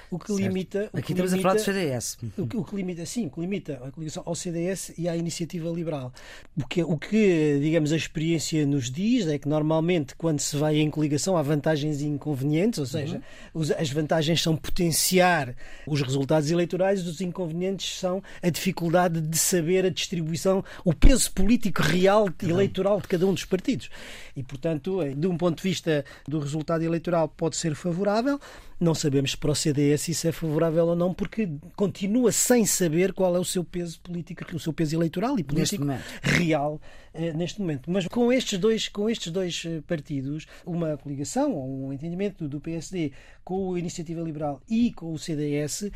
O 0.09 0.17
que 0.17 0.27
certo. 0.27 0.41
limita. 0.41 0.89
O 0.91 0.97
Aqui 0.97 1.07
que 1.07 1.13
estamos 1.13 1.31
limita, 1.31 1.47
a 1.47 1.51
falar 1.51 1.61
do 1.61 1.65
CDS. 1.65 2.17
O 2.37 2.47
que, 2.47 2.57
o 2.57 2.63
que, 2.63 2.75
limita, 2.75 3.05
sim, 3.05 3.27
o 3.27 3.29
que 3.29 3.39
limita 3.39 3.81
a 3.85 3.91
coligação 3.91 4.23
ao 4.25 4.35
CDS 4.35 4.93
e 4.97 5.07
à 5.07 5.15
iniciativa 5.15 5.69
liberal. 5.69 6.11
O 6.57 6.65
que, 6.65 6.83
o 6.83 6.97
que, 6.97 7.59
digamos, 7.61 7.91
a 7.91 7.97
experiência 7.97 8.65
nos 8.65 8.89
diz 8.89 9.27
é 9.27 9.37
que 9.37 9.47
normalmente 9.47 10.15
quando 10.15 10.39
se 10.39 10.55
vai 10.57 10.77
em 10.77 10.89
coligação 10.89 11.37
há 11.37 11.41
vantagens 11.41 12.01
e 12.01 12.05
inconvenientes, 12.05 12.79
ou 12.79 12.85
seja, 12.85 13.21
uhum. 13.53 13.61
as 13.77 13.89
vantagens 13.91 14.41
são 14.41 14.55
potenciar 14.55 15.55
os 15.85 16.01
resultados 16.01 16.49
eleitorais, 16.49 17.05
os 17.05 17.21
inconvenientes 17.21 17.90
são 17.99 18.21
a 18.41 18.49
dificuldade 18.49 19.21
de 19.21 19.37
saber 19.37 19.85
a 19.85 19.89
distribuição, 19.89 20.63
o 20.83 20.93
peso 20.93 21.31
político 21.31 21.81
real 21.81 22.27
eleitoral 22.41 23.01
de 23.01 23.07
cada 23.07 23.25
um 23.25 23.33
dos 23.33 23.45
partidos. 23.45 23.89
E, 24.35 24.43
portanto, 24.43 25.01
eh, 25.01 25.13
de 25.13 25.27
um 25.27 25.37
ponto 25.37 25.57
de 25.57 25.63
vista 25.63 26.05
do 26.27 26.39
resultado 26.39 26.83
eleitoral, 26.83 27.27
pode 27.27 27.55
ser 27.55 27.75
favorável. 27.75 28.39
Não 28.79 28.95
sabemos 28.95 29.35
para 29.35 29.51
o 29.51 29.55
CDS 29.55 30.07
isso 30.07 30.27
é 30.27 30.31
favorável 30.31 30.87
ou 30.87 30.95
não, 30.95 31.13
porque 31.13 31.47
continua 31.75 32.31
sem 32.31 32.65
saber 32.65 33.13
qual 33.13 33.35
é 33.35 33.39
o 33.39 33.45
seu 33.45 33.63
peso 33.63 33.99
político, 33.99 34.43
o 34.55 34.59
seu 34.59 34.73
peso 34.73 34.95
eleitoral 34.95 35.37
e 35.37 35.43
político 35.43 35.85
real 36.21 36.81
eh, 37.13 37.31
neste 37.33 37.61
momento. 37.61 37.91
Mas 37.91 38.07
com 38.07 38.33
estes 38.33 38.57
dois, 38.57 38.87
com 38.87 39.09
estes 39.09 39.31
dois 39.31 39.63
eh, 39.67 39.81
partidos, 39.85 40.47
uma 40.65 40.97
coligação 40.97 41.53
ou 41.53 41.87
um 41.87 41.93
entendimento 41.93 42.47
do 42.47 42.59
PSD 42.59 43.11
com 43.43 43.73
a 43.75 43.79
Iniciativa 43.79 44.21
Liberal 44.21 44.61
e 44.67 44.91
com 44.93 45.13
o 45.13 45.19
CDS 45.19 45.91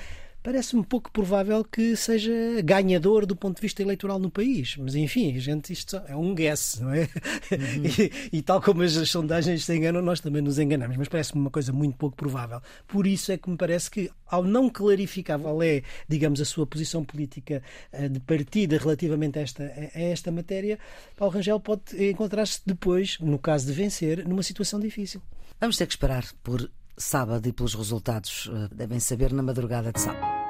parece-me 0.45 0.85
pouco 0.85 1.11
provável 1.11 1.63
que 1.63 1.95
seja 1.95 2.31
ganhador 2.63 3.25
do 3.25 3.35
ponto 3.35 3.55
de 3.55 3.63
vista 3.63 3.81
eleitoral 3.81 4.19
no 4.19 4.29
país. 4.29 4.77
Mas 4.77 4.93
enfim, 4.93 5.39
gente, 5.39 5.73
isto 5.73 5.99
é 6.07 6.15
um 6.15 6.35
guess, 6.35 6.79
não 6.79 6.93
é? 6.93 7.01
Uhum. 7.01 7.85
E, 8.31 8.37
e, 8.37 8.41
tal 8.41 8.61
como 8.61 8.83
as, 8.83 8.95
as, 8.95 9.09
sondagens 9.09 9.65
se 9.65 9.75
enganam, 9.75 10.01
nós 10.01 10.19
também 10.19 10.41
nos 10.41 10.59
enganamos. 10.59 10.97
Mas 10.97 11.07
parece-me 11.07 11.41
uma 11.41 11.49
coisa 11.49 11.73
muito 11.73 11.97
pouco 11.97 12.15
provável. 12.15 12.61
Por 12.87 13.07
isso 13.07 13.31
é 13.31 13.37
que 13.37 13.49
me 13.49 13.57
parece 13.57 13.89
que, 13.89 14.11
ao 14.27 14.43
não 14.43 14.69
clarificar 14.69 15.39
qual 15.39 15.63
é, 15.63 15.81
digamos, 16.07 16.39
a 16.39 16.45
sua 16.45 16.67
posição 16.67 17.03
política 17.03 17.63
eh, 17.91 18.07
de 18.07 18.19
partida 18.19 18.77
relativamente 18.77 19.39
a 19.39 19.41
esta, 19.41 19.63
a 19.63 19.99
esta 19.99 20.31
matéria, 20.31 20.77
Paulo 21.15 21.33
Rangel 21.33 21.59
pode 21.59 21.81
encontrar-se 22.09 22.61
depois, 22.65 23.17
no 23.19 23.39
caso 23.39 23.65
de 23.65 23.73
vencer, 23.73 24.27
numa 24.27 24.43
situação 24.43 24.79
difícil. 24.79 25.21
Vamos 25.59 25.77
ter 25.77 25.87
que 25.87 25.93
esperar 25.93 26.25
por 26.43 26.69
sábado 26.97 27.47
e 27.47 27.53
pelos 27.53 27.73
resultados 27.73 28.49
eh, 28.51 28.69
devem 28.73 28.99
saber 28.99 29.33
na 29.33 29.43
madrugada 29.43 29.91
de 29.91 29.99
sábado. 29.99 30.44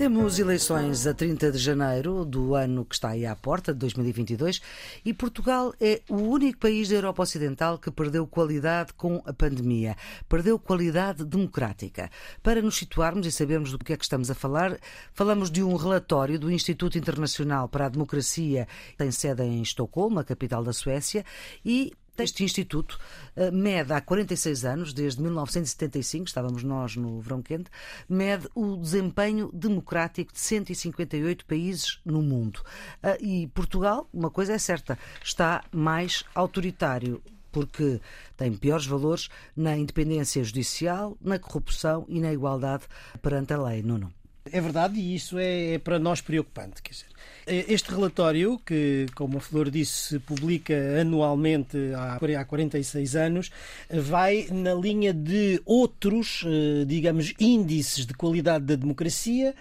Temos 0.00 0.38
eleições 0.38 1.06
a 1.06 1.12
30 1.12 1.52
de 1.52 1.58
janeiro 1.58 2.24
do 2.24 2.54
ano 2.54 2.86
que 2.86 2.94
está 2.94 3.10
aí 3.10 3.26
à 3.26 3.36
porta, 3.36 3.70
de 3.70 3.80
2022, 3.80 4.62
e 5.04 5.12
Portugal 5.12 5.74
é 5.78 6.00
o 6.08 6.16
único 6.16 6.58
país 6.58 6.88
da 6.88 6.94
Europa 6.94 7.22
Ocidental 7.22 7.76
que 7.76 7.90
perdeu 7.90 8.26
qualidade 8.26 8.94
com 8.94 9.22
a 9.26 9.32
pandemia. 9.34 9.94
Perdeu 10.26 10.58
qualidade 10.58 11.22
democrática. 11.22 12.10
Para 12.42 12.62
nos 12.62 12.78
situarmos 12.78 13.26
e 13.26 13.30
sabermos 13.30 13.72
do 13.72 13.78
que 13.78 13.92
é 13.92 13.96
que 13.98 14.02
estamos 14.02 14.30
a 14.30 14.34
falar, 14.34 14.78
falamos 15.12 15.50
de 15.50 15.62
um 15.62 15.76
relatório 15.76 16.38
do 16.38 16.50
Instituto 16.50 16.96
Internacional 16.96 17.68
para 17.68 17.84
a 17.84 17.90
Democracia, 17.90 18.66
que 18.92 18.96
tem 18.96 19.10
sede 19.10 19.42
em 19.42 19.60
Estocolmo, 19.60 20.18
a 20.18 20.24
capital 20.24 20.64
da 20.64 20.72
Suécia, 20.72 21.26
e 21.62 21.92
este 22.22 22.44
instituto 22.44 22.98
eh, 23.36 23.50
mede 23.50 23.92
há 23.92 24.00
46 24.00 24.64
anos, 24.64 24.92
desde 24.92 25.22
1975, 25.22 26.26
estávamos 26.26 26.62
nós 26.62 26.96
no 26.96 27.20
verão 27.20 27.42
quente, 27.42 27.70
mede 28.08 28.48
o 28.54 28.76
desempenho 28.76 29.50
democrático 29.52 30.32
de 30.32 30.38
158 30.38 31.44
países 31.46 32.00
no 32.04 32.22
mundo. 32.22 32.62
Eh, 33.02 33.18
e 33.20 33.46
Portugal, 33.48 34.08
uma 34.12 34.30
coisa 34.30 34.52
é 34.52 34.58
certa, 34.58 34.98
está 35.22 35.64
mais 35.72 36.24
autoritário 36.34 37.22
porque 37.52 38.00
tem 38.36 38.52
piores 38.52 38.86
valores 38.86 39.28
na 39.56 39.76
independência 39.76 40.42
judicial, 40.44 41.16
na 41.20 41.38
corrupção 41.38 42.06
e 42.08 42.20
na 42.20 42.32
igualdade 42.32 42.84
perante 43.20 43.52
a 43.52 43.60
lei. 43.60 43.82
Nuno. 43.82 44.19
É 44.52 44.60
verdade 44.60 44.98
e 44.98 45.14
isso 45.14 45.38
é, 45.38 45.74
é 45.74 45.78
para 45.78 45.98
nós 45.98 46.20
preocupante. 46.20 46.82
Quer 46.82 46.92
dizer, 46.92 47.06
este 47.46 47.90
relatório, 47.90 48.60
que, 48.64 49.06
como 49.14 49.38
a 49.38 49.40
Flor 49.40 49.70
disse, 49.70 50.08
se 50.08 50.18
publica 50.18 50.74
anualmente 51.00 51.76
há 51.96 52.44
46 52.44 53.16
anos, 53.16 53.50
vai 53.90 54.46
na 54.50 54.74
linha 54.74 55.12
de 55.12 55.60
outros, 55.64 56.44
eh, 56.46 56.84
digamos, 56.86 57.34
índices 57.40 58.06
de 58.06 58.14
qualidade 58.14 58.64
da 58.64 58.76
democracia 58.76 59.54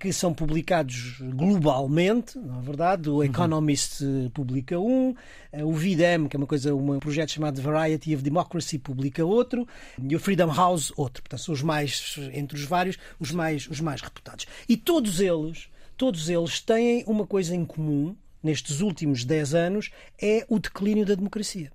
que 0.00 0.12
são 0.12 0.34
publicados 0.34 1.20
globalmente, 1.34 2.38
não 2.38 2.58
é 2.58 2.62
verdade? 2.62 3.08
O 3.08 3.16
uhum. 3.16 3.24
Economist 3.24 4.02
uhum. 4.02 4.30
publica 4.30 4.78
um, 4.78 5.14
o 5.52 5.72
VIDEM, 5.72 6.28
que 6.28 6.36
é 6.36 6.38
uma 6.38 6.46
coisa, 6.46 6.74
um 6.74 6.98
projeto 6.98 7.30
chamado 7.30 7.60
Variety 7.60 8.14
of 8.14 8.22
Democracy, 8.22 8.78
publica 8.78 9.24
outro, 9.24 9.66
e 10.02 10.16
o 10.16 10.20
Freedom 10.20 10.52
House 10.52 10.92
outro. 10.96 11.22
Portanto, 11.22 11.42
são 11.42 11.54
os 11.54 11.62
mais, 11.62 12.16
entre 12.32 12.56
os 12.56 12.64
vários, 12.64 12.96
os 13.20 13.30
mais, 13.30 13.68
os 13.68 13.80
mais 13.80 14.00
reputados. 14.00 14.46
E 14.68 14.76
todos 14.76 15.20
eles 15.20 15.68
todos 15.98 16.30
eles 16.30 16.60
têm 16.60 17.02
uma 17.06 17.26
coisa 17.26 17.54
em 17.54 17.64
comum 17.64 18.16
nestes 18.42 18.80
últimos 18.80 19.24
10 19.24 19.54
anos: 19.54 19.90
é 20.22 20.46
o 20.48 20.58
declínio 20.58 21.04
da 21.04 21.14
democracia. 21.14 21.70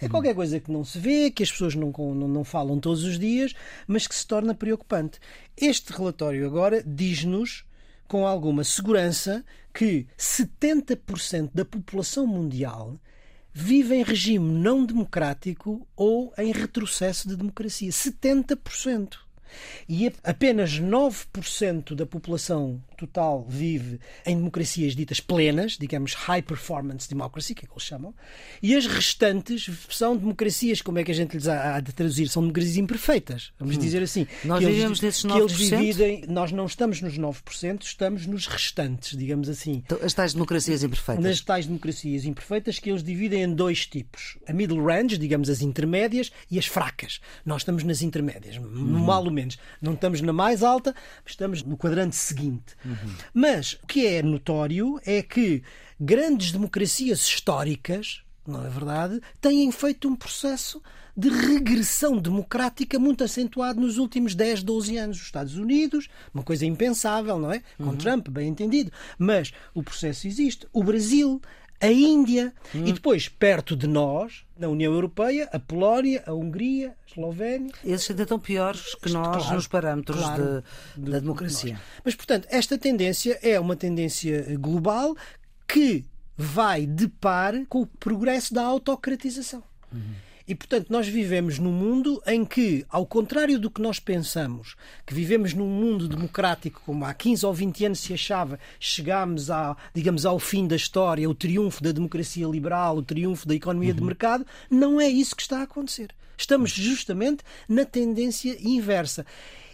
É 0.00 0.08
qualquer 0.08 0.34
coisa 0.34 0.60
que 0.60 0.70
não 0.70 0.84
se 0.84 0.98
vê, 0.98 1.30
que 1.30 1.42
as 1.42 1.50
pessoas 1.50 1.74
não, 1.74 1.92
não, 1.96 2.28
não 2.28 2.44
falam 2.44 2.78
todos 2.78 3.04
os 3.04 3.18
dias, 3.18 3.54
mas 3.86 4.06
que 4.06 4.14
se 4.14 4.26
torna 4.26 4.54
preocupante. 4.54 5.18
Este 5.56 5.92
relatório 5.92 6.46
agora 6.46 6.82
diz-nos 6.86 7.64
com 8.06 8.26
alguma 8.26 8.62
segurança 8.64 9.44
que 9.72 10.06
70% 10.18 11.50
da 11.52 11.64
população 11.64 12.26
mundial 12.26 12.98
vive 13.52 13.94
em 13.94 14.02
regime 14.02 14.50
não 14.50 14.84
democrático 14.84 15.86
ou 15.96 16.32
em 16.36 16.52
retrocesso 16.52 17.28
de 17.28 17.36
democracia. 17.36 17.90
70% 17.90 19.25
e 19.88 20.12
apenas 20.24 20.80
9% 20.80 21.94
da 21.94 22.06
população 22.06 22.82
total 22.96 23.46
vive 23.48 24.00
em 24.24 24.36
democracias 24.36 24.96
ditas 24.96 25.20
plenas, 25.20 25.76
digamos 25.78 26.14
high 26.14 26.42
performance 26.42 27.08
democracy, 27.08 27.54
que 27.54 27.64
é 27.64 27.68
que 27.68 27.72
eles 27.72 27.82
chamam, 27.82 28.14
e 28.62 28.74
as 28.74 28.86
restantes 28.86 29.68
são 29.90 30.16
democracias, 30.16 30.80
como 30.80 30.98
é 30.98 31.04
que 31.04 31.10
a 31.10 31.14
gente 31.14 31.34
lhes 31.34 31.46
há 31.46 31.78
de 31.80 31.92
traduzir? 31.92 32.28
São 32.28 32.42
democracias 32.42 32.76
imperfeitas, 32.76 33.52
vamos 33.58 33.76
hum. 33.76 33.80
dizer 33.80 34.02
assim. 34.02 34.26
Nós 34.44 34.64
vivemos 34.64 35.00
nesses 35.00 35.24
9%? 35.24 35.32
Que 35.32 35.38
eles 35.40 35.56
dividem, 35.56 36.24
nós 36.28 36.52
não 36.52 36.66
estamos 36.66 37.00
nos 37.00 37.18
9%, 37.18 37.82
estamos 37.82 38.26
nos 38.26 38.46
restantes, 38.46 39.16
digamos 39.16 39.48
assim. 39.48 39.82
Então, 39.84 39.98
as 40.02 40.14
tais 40.14 40.32
democracias 40.32 40.82
imperfeitas? 40.82 41.24
Nas 41.24 41.40
tais 41.40 41.66
democracias 41.66 42.24
imperfeitas 42.24 42.78
que 42.78 42.90
eles 42.90 43.02
dividem 43.02 43.42
em 43.42 43.54
dois 43.54 43.86
tipos. 43.86 44.38
A 44.46 44.52
middle 44.52 44.82
range, 44.84 45.18
digamos 45.18 45.48
as 45.48 45.60
intermédias, 45.60 46.32
e 46.50 46.58
as 46.58 46.66
fracas. 46.66 47.20
Nós 47.44 47.62
estamos 47.62 47.84
nas 47.84 48.02
intermédias, 48.02 48.56
hum. 48.56 49.04
mal 49.04 49.24
ou 49.24 49.30
menos. 49.30 49.45
Não 49.80 49.94
estamos 49.94 50.20
na 50.20 50.32
mais 50.32 50.62
alta, 50.62 50.94
estamos 51.24 51.62
no 51.62 51.76
quadrante 51.76 52.16
seguinte. 52.16 52.74
Uhum. 52.84 53.14
Mas 53.32 53.74
o 53.82 53.86
que 53.86 54.06
é 54.06 54.22
notório 54.22 55.00
é 55.06 55.22
que 55.22 55.62
grandes 56.00 56.52
democracias 56.52 57.20
históricas, 57.20 58.22
não 58.46 58.66
é 58.66 58.68
verdade, 58.68 59.20
têm 59.40 59.70
feito 59.70 60.08
um 60.08 60.16
processo 60.16 60.82
de 61.16 61.30
regressão 61.30 62.18
democrática 62.18 62.98
muito 62.98 63.24
acentuado 63.24 63.80
nos 63.80 63.96
últimos 63.96 64.34
10, 64.34 64.62
12 64.62 64.96
anos. 64.98 65.16
Os 65.16 65.24
Estados 65.24 65.56
Unidos, 65.56 66.08
uma 66.34 66.42
coisa 66.42 66.66
impensável, 66.66 67.38
não 67.38 67.50
é? 67.50 67.62
Com 67.78 67.84
uhum. 67.84 67.96
Trump, 67.96 68.28
bem 68.28 68.48
entendido. 68.48 68.92
Mas 69.18 69.52
o 69.72 69.82
processo 69.82 70.26
existe. 70.26 70.68
O 70.72 70.84
Brasil, 70.84 71.40
a 71.80 71.88
Índia 71.88 72.52
hum. 72.74 72.86
e 72.86 72.92
depois, 72.92 73.28
perto 73.28 73.76
de 73.76 73.86
nós, 73.86 74.44
na 74.58 74.68
União 74.68 74.92
Europeia, 74.92 75.48
a 75.52 75.58
Polónia, 75.58 76.22
a 76.26 76.32
Hungria, 76.32 76.90
a 76.90 77.10
Eslovénia. 77.10 77.72
Esses 77.84 78.10
ainda 78.10 78.22
estão 78.22 78.38
piores 78.38 78.94
que 78.94 79.10
nós 79.10 79.36
claro, 79.36 79.54
nos 79.54 79.66
parâmetros 79.66 80.20
claro, 80.20 80.64
de, 80.96 81.10
da 81.10 81.18
democracia. 81.18 81.74
De 81.74 81.80
Mas, 82.04 82.14
portanto, 82.14 82.46
esta 82.50 82.78
tendência 82.78 83.38
é 83.42 83.58
uma 83.60 83.76
tendência 83.76 84.56
global 84.58 85.16
que 85.68 86.04
vai 86.36 86.86
de 86.86 87.08
par 87.08 87.54
com 87.66 87.82
o 87.82 87.86
progresso 87.86 88.52
da 88.54 88.62
autocratização. 88.62 89.62
Uhum. 89.92 90.25
E, 90.48 90.54
portanto, 90.54 90.90
nós 90.90 91.08
vivemos 91.08 91.58
num 91.58 91.72
mundo 91.72 92.22
em 92.26 92.44
que, 92.44 92.86
ao 92.88 93.04
contrário 93.04 93.58
do 93.58 93.68
que 93.68 93.82
nós 93.82 93.98
pensamos, 93.98 94.76
que 95.04 95.12
vivemos 95.12 95.52
num 95.52 95.66
mundo 95.66 96.08
democrático, 96.08 96.80
como 96.86 97.04
há 97.04 97.12
15 97.12 97.44
ou 97.44 97.52
20 97.52 97.86
anos 97.86 98.00
se 98.00 98.14
achava, 98.14 98.58
chegámos 98.78 99.50
a, 99.50 99.76
digamos, 99.92 100.24
ao 100.24 100.38
fim 100.38 100.68
da 100.68 100.76
história, 100.76 101.28
o 101.28 101.34
triunfo 101.34 101.82
da 101.82 101.90
democracia 101.90 102.46
liberal, 102.46 102.98
o 102.98 103.02
triunfo 103.02 103.46
da 103.48 103.54
economia 103.56 103.90
uhum. 103.90 103.96
de 103.96 104.04
mercado, 104.04 104.46
não 104.70 105.00
é 105.00 105.08
isso 105.08 105.34
que 105.34 105.42
está 105.42 105.60
a 105.60 105.64
acontecer. 105.64 106.14
Estamos 106.38 106.70
justamente 106.70 107.42
na 107.68 107.84
tendência 107.84 108.56
inversa. 108.60 109.26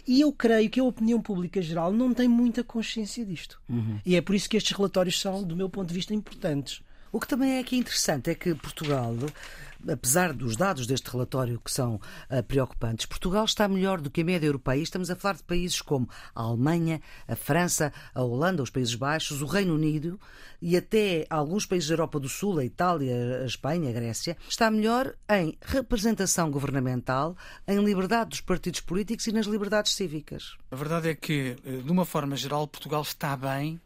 E 0.07 0.21
eu 0.21 0.33
creio 0.33 0.69
que 0.69 0.79
a 0.79 0.83
opinião 0.83 1.21
pública 1.21 1.61
geral 1.61 1.91
não 1.93 2.13
tem 2.13 2.27
muita 2.27 2.63
consciência 2.63 3.23
disto. 3.23 3.61
Uhum. 3.69 3.99
E 4.05 4.15
é 4.15 4.21
por 4.21 4.35
isso 4.35 4.49
que 4.49 4.57
estes 4.57 4.75
relatórios 4.75 5.19
são, 5.19 5.43
do 5.43 5.55
meu 5.55 5.69
ponto 5.69 5.89
de 5.89 5.93
vista, 5.93 6.13
importantes. 6.13 6.81
O 7.11 7.19
que 7.19 7.27
também 7.27 7.57
é 7.57 7.59
aqui 7.59 7.77
interessante 7.77 8.31
é 8.31 8.35
que 8.35 8.55
Portugal 8.55 9.15
apesar 9.87 10.33
dos 10.33 10.55
dados 10.55 10.87
deste 10.87 11.09
relatório 11.09 11.59
que 11.59 11.71
são 11.71 11.95
uh, 11.95 12.43
preocupantes, 12.43 13.05
Portugal 13.05 13.45
está 13.45 13.67
melhor 13.67 14.01
do 14.01 14.09
que 14.09 14.21
a 14.21 14.23
média 14.23 14.47
europeia. 14.47 14.81
Estamos 14.81 15.09
a 15.09 15.15
falar 15.15 15.35
de 15.35 15.43
países 15.43 15.81
como 15.81 16.07
a 16.35 16.41
Alemanha, 16.41 17.01
a 17.27 17.35
França, 17.35 17.91
a 18.13 18.21
Holanda, 18.21 18.63
os 18.63 18.69
Países 18.69 18.95
Baixos, 18.95 19.41
o 19.41 19.45
Reino 19.45 19.73
Unido 19.75 20.19
e 20.61 20.77
até 20.77 21.25
alguns 21.29 21.65
países 21.65 21.89
da 21.89 21.93
Europa 21.93 22.19
do 22.19 22.29
Sul, 22.29 22.59
a 22.59 22.65
Itália, 22.65 23.41
a 23.41 23.45
Espanha, 23.45 23.89
a 23.89 23.93
Grécia. 23.93 24.37
Está 24.47 24.71
melhor 24.71 25.13
em 25.29 25.57
representação 25.61 26.49
governamental, 26.49 27.35
em 27.67 27.83
liberdade 27.83 28.31
dos 28.31 28.41
partidos 28.41 28.79
políticos 28.79 29.27
e 29.27 29.31
nas 29.31 29.45
liberdades 29.45 29.93
cívicas. 29.93 30.55
A 30.71 30.75
verdade 30.75 31.09
é 31.09 31.15
que, 31.15 31.57
eh, 31.65 31.77
de 31.77 31.91
uma 31.91 32.05
forma 32.05 32.35
geral, 32.35 32.67
Portugal 32.67 33.01
está 33.01 33.35
bem 33.35 33.79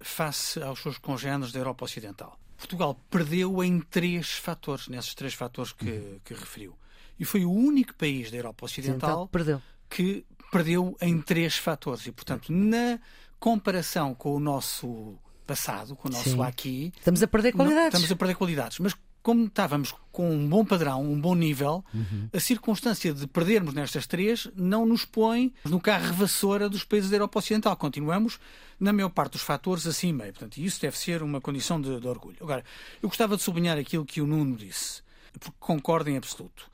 face 0.00 0.60
aos 0.62 0.80
seus 0.80 0.98
congêneres 0.98 1.52
da 1.52 1.60
Europa 1.60 1.84
Ocidental. 1.84 2.38
Portugal 2.56 2.98
perdeu 3.10 3.62
em 3.62 3.80
três 3.80 4.32
fatores, 4.32 4.88
nesses 4.88 5.14
três 5.14 5.34
fatores 5.34 5.72
que, 5.72 5.90
uhum. 5.90 6.20
que 6.24 6.34
referiu. 6.34 6.76
E 7.18 7.24
foi 7.24 7.44
o 7.44 7.52
único 7.52 7.94
país 7.94 8.30
da 8.30 8.36
Europa 8.36 8.64
Ocidental 8.66 9.28
perdeu. 9.28 9.62
que 9.88 10.24
perdeu 10.50 10.96
em 11.00 11.20
três 11.20 11.56
fatores. 11.56 12.06
E, 12.06 12.12
portanto, 12.12 12.52
na 12.52 12.98
comparação 13.38 14.14
com 14.14 14.34
o 14.34 14.40
nosso 14.40 15.18
passado, 15.46 15.94
com 15.94 16.08
o 16.08 16.10
nosso 16.10 16.30
Sim. 16.30 16.42
aqui. 16.42 16.92
Estamos 16.98 17.22
a 17.22 17.26
perder 17.26 17.52
qualidades. 17.52 17.82
Não, 17.82 17.88
estamos 17.88 18.12
a 18.12 18.16
perder 18.16 18.34
qualidades. 18.34 18.78
Mas 18.80 18.94
como 19.26 19.46
estávamos 19.46 19.92
com 20.12 20.30
um 20.30 20.48
bom 20.48 20.64
padrão, 20.64 21.02
um 21.02 21.20
bom 21.20 21.34
nível, 21.34 21.84
uhum. 21.92 22.28
a 22.32 22.38
circunstância 22.38 23.12
de 23.12 23.26
perdermos 23.26 23.74
nestas 23.74 24.06
três 24.06 24.48
não 24.54 24.86
nos 24.86 25.04
põe 25.04 25.52
no 25.64 25.80
carro 25.80 26.14
vassoura 26.14 26.68
dos 26.68 26.84
países 26.84 27.10
da 27.10 27.16
Europa 27.16 27.40
Ocidental. 27.40 27.76
Continuamos, 27.76 28.38
na 28.78 28.92
maior 28.92 29.08
parte 29.08 29.32
dos 29.32 29.42
fatores, 29.42 29.84
acima. 29.84 30.28
E, 30.28 30.30
portanto, 30.30 30.58
isso 30.58 30.80
deve 30.80 30.96
ser 30.96 31.24
uma 31.24 31.40
condição 31.40 31.80
de, 31.80 31.98
de 31.98 32.06
orgulho. 32.06 32.36
Agora, 32.40 32.64
eu 33.02 33.08
gostava 33.08 33.36
de 33.36 33.42
sublinhar 33.42 33.76
aquilo 33.76 34.06
que 34.06 34.20
o 34.20 34.28
Nuno 34.28 34.54
disse, 34.54 35.02
porque 35.40 35.56
concordo 35.58 36.08
em 36.08 36.16
absoluto. 36.16 36.70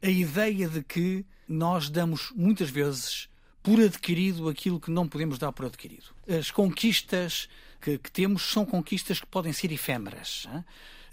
A 0.00 0.08
ideia 0.08 0.68
de 0.68 0.84
que 0.84 1.26
nós 1.48 1.90
damos 1.90 2.30
muitas 2.36 2.70
vezes 2.70 3.28
por 3.64 3.80
adquirido 3.80 4.48
aquilo 4.48 4.78
que 4.78 4.92
não 4.92 5.08
podemos 5.08 5.40
dar 5.40 5.50
por 5.50 5.66
adquirido. 5.66 6.14
As 6.28 6.52
conquistas 6.52 7.48
que, 7.80 7.98
que 7.98 8.12
temos 8.12 8.42
são 8.44 8.64
conquistas 8.64 9.18
que 9.18 9.26
podem 9.26 9.52
ser 9.52 9.72
efêmeras. 9.72 10.46
Hein? 10.54 10.64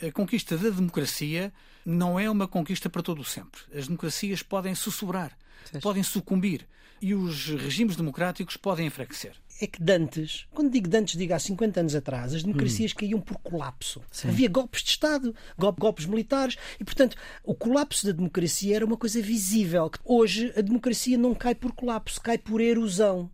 A 0.02 0.12
conquista 0.12 0.58
da 0.58 0.70
democracia 0.70 1.52
não 1.86 2.20
é 2.20 2.30
uma 2.30 2.48
conquista 2.48 2.90
para 2.90 3.04
todo 3.04 3.22
o 3.22 3.26
sempre. 3.26 3.62
As 3.76 3.88
democracias 3.88 4.42
podem 4.42 4.74
sussurrar, 4.76 5.38
podem 5.82 6.04
sucumbir 6.04 6.68
e 7.02 7.14
os 7.14 7.48
regimes 7.48 7.96
democráticos 7.96 8.56
podem 8.56 8.88
enfraquecer. 8.88 9.34
É 9.62 9.68
que 9.68 9.82
Dantes, 9.82 10.48
quando 10.52 10.72
digo 10.72 10.88
Dantes, 10.88 11.16
digo 11.16 11.34
há 11.34 11.40
50 11.40 11.80
anos 11.80 11.96
atrás, 11.96 12.34
as 12.34 12.44
democracias 12.44 12.92
hum. 12.92 12.96
caíam 12.98 13.22
por 13.22 13.38
colapso. 13.40 14.02
Sim. 14.12 14.30
Havia 14.30 14.50
golpes 14.50 14.82
de 14.82 14.90
Estado, 14.90 15.36
golpes 15.58 16.06
militares, 16.06 16.58
e 16.80 16.84
portanto 16.84 17.16
o 17.44 17.54
colapso 17.54 18.06
da 18.06 18.14
democracia 18.14 18.76
era 18.76 18.86
uma 18.86 18.98
coisa 18.98 19.22
visível. 19.22 19.92
Hoje 20.04 20.52
a 20.58 20.62
democracia 20.62 21.18
não 21.18 21.36
cai 21.36 21.54
por 21.54 21.74
colapso, 21.74 22.22
cai 22.22 22.38
por 22.38 22.62
erosão 22.62 23.30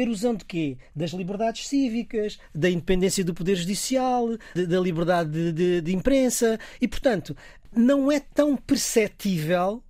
erosão 0.00 0.34
de 0.34 0.44
quê? 0.44 0.78
Das 0.94 1.10
liberdades 1.10 1.68
cívicas, 1.68 2.38
da 2.54 2.70
independência 2.70 3.24
do 3.24 3.34
Poder 3.34 3.56
Judicial, 3.56 4.36
de, 4.54 4.66
da 4.66 4.80
liberdade 4.80 5.30
de, 5.30 5.52
de, 5.52 5.80
de 5.80 5.94
imprensa 5.94 6.58
e, 6.80 6.88
portanto, 6.88 7.36
não 7.74 8.10
é 8.10 8.20
tão 8.20 8.56
perceptível 8.56 9.82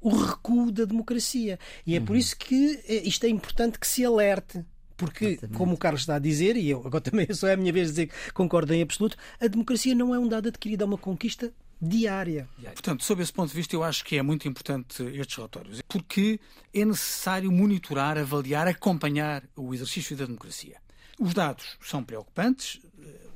o 0.00 0.10
recuo 0.10 0.70
da 0.70 0.84
democracia. 0.84 1.58
E 1.86 1.96
é 1.96 2.00
por 2.00 2.12
uhum. 2.12 2.18
isso 2.18 2.36
que 2.36 2.80
eh, 2.86 3.02
isto 3.04 3.24
é 3.24 3.28
importante 3.28 3.78
que 3.78 3.86
se 3.86 4.04
alerte. 4.04 4.64
Porque, 4.96 5.26
Exatamente. 5.26 5.58
como 5.58 5.74
o 5.74 5.76
Carlos 5.76 6.02
está 6.02 6.14
a 6.14 6.18
dizer, 6.18 6.56
e 6.56 6.70
eu 6.70 6.78
agora 6.86 7.00
também 7.02 7.26
só 7.32 7.48
é 7.48 7.54
a 7.54 7.56
minha 7.56 7.72
vez 7.72 7.88
de 7.88 7.92
dizer 7.92 8.06
que 8.06 8.32
concordo 8.32 8.72
em 8.72 8.82
absoluto, 8.82 9.16
a 9.40 9.46
democracia 9.46 9.94
não 9.94 10.14
é 10.14 10.18
um 10.18 10.28
dado 10.28 10.48
adquirido, 10.48 10.82
é 10.82 10.84
uma 10.84 10.98
conquista 10.98 11.52
diária. 11.80 12.48
Portanto, 12.72 13.04
sob 13.04 13.22
esse 13.22 13.32
ponto 13.32 13.50
de 13.50 13.56
vista, 13.56 13.74
eu 13.74 13.82
acho 13.82 14.04
que 14.04 14.16
é 14.16 14.22
muito 14.22 14.48
importante 14.48 15.02
estes 15.02 15.36
relatórios, 15.36 15.82
porque 15.82 16.40
é 16.72 16.84
necessário 16.84 17.50
monitorar, 17.52 18.16
avaliar, 18.18 18.66
acompanhar 18.66 19.42
o 19.54 19.74
exercício 19.74 20.16
da 20.16 20.24
democracia. 20.24 20.76
Os 21.18 21.34
dados 21.34 21.76
são 21.80 22.02
preocupantes. 22.02 22.80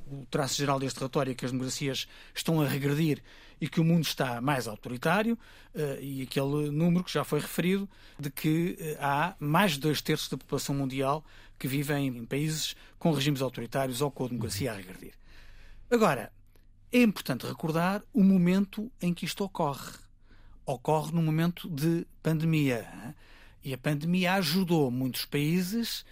O 0.07 0.25
traço 0.25 0.55
geral 0.55 0.79
deste 0.79 0.97
relatório 0.97 1.31
é 1.31 1.33
que 1.33 1.45
as 1.45 1.51
democracias 1.51 2.07
estão 2.35 2.61
a 2.61 2.67
regredir 2.67 3.23
e 3.61 3.69
que 3.69 3.79
o 3.79 3.83
mundo 3.83 4.03
está 4.03 4.41
mais 4.41 4.67
autoritário, 4.67 5.37
eh, 5.75 5.99
e 6.01 6.21
aquele 6.23 6.71
número 6.71 7.03
que 7.03 7.13
já 7.13 7.23
foi 7.23 7.39
referido, 7.39 7.87
de 8.19 8.31
que 8.31 8.75
eh, 8.79 8.97
há 8.99 9.35
mais 9.39 9.73
de 9.73 9.79
dois 9.79 10.01
terços 10.01 10.27
da 10.27 10.35
população 10.35 10.73
mundial 10.73 11.23
que 11.59 11.67
vivem 11.67 12.07
em 12.07 12.25
países 12.25 12.75
com 12.97 13.11
regimes 13.11 13.39
autoritários 13.39 14.01
ou 14.01 14.09
com 14.09 14.25
a 14.25 14.27
democracia 14.29 14.71
a 14.71 14.75
regredir. 14.75 15.13
Agora, 15.91 16.31
é 16.91 17.01
importante 17.01 17.45
recordar 17.45 18.03
o 18.13 18.23
momento 18.23 18.91
em 19.01 19.13
que 19.13 19.25
isto 19.25 19.43
ocorre. 19.43 19.93
Ocorre 20.65 21.11
num 21.13 21.23
momento 21.23 21.69
de 21.69 22.05
pandemia. 22.21 23.15
E 23.63 23.73
a 23.73 23.77
pandemia 23.77 24.33
ajudou 24.33 24.91
muitos 24.91 25.25
países 25.25 26.05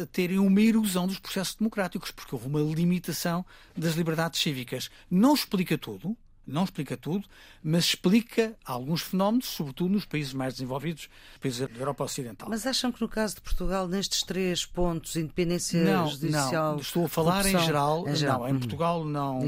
a 0.00 0.06
terem 0.06 0.38
uma 0.38 0.60
erosão 0.60 1.06
dos 1.06 1.18
processos 1.18 1.56
democráticos, 1.56 2.10
porque 2.10 2.34
houve 2.34 2.46
uma 2.46 2.60
limitação 2.60 3.44
das 3.76 3.94
liberdades 3.94 4.40
cívicas. 4.40 4.90
Não 5.10 5.34
explica 5.34 5.76
tudo, 5.76 6.16
não 6.46 6.64
explica 6.64 6.96
tudo, 6.96 7.26
mas 7.62 7.84
explica 7.86 8.54
alguns 8.64 9.02
fenómenos, 9.02 9.46
sobretudo 9.46 9.92
nos 9.92 10.04
países 10.04 10.32
mais 10.34 10.54
desenvolvidos, 10.54 11.08
países 11.40 11.66
da 11.66 11.78
Europa 11.78 12.04
Ocidental. 12.04 12.48
Mas 12.48 12.66
acham 12.66 12.92
que 12.92 13.00
no 13.00 13.08
caso 13.08 13.36
de 13.36 13.40
Portugal, 13.40 13.88
nestes 13.88 14.22
três 14.22 14.66
pontos, 14.66 15.16
independência 15.16 15.82
não, 15.84 16.08
judicial. 16.08 16.72
Não, 16.72 16.80
estou 16.80 17.06
a 17.06 17.08
falar 17.08 17.46
em 17.46 17.58
geral, 17.58 18.08
em 18.08 18.14
geral. 18.14 18.40
Não, 18.40 18.48
em 18.48 18.52
uhum. 18.52 18.58
Portugal 18.58 19.04
não, 19.04 19.40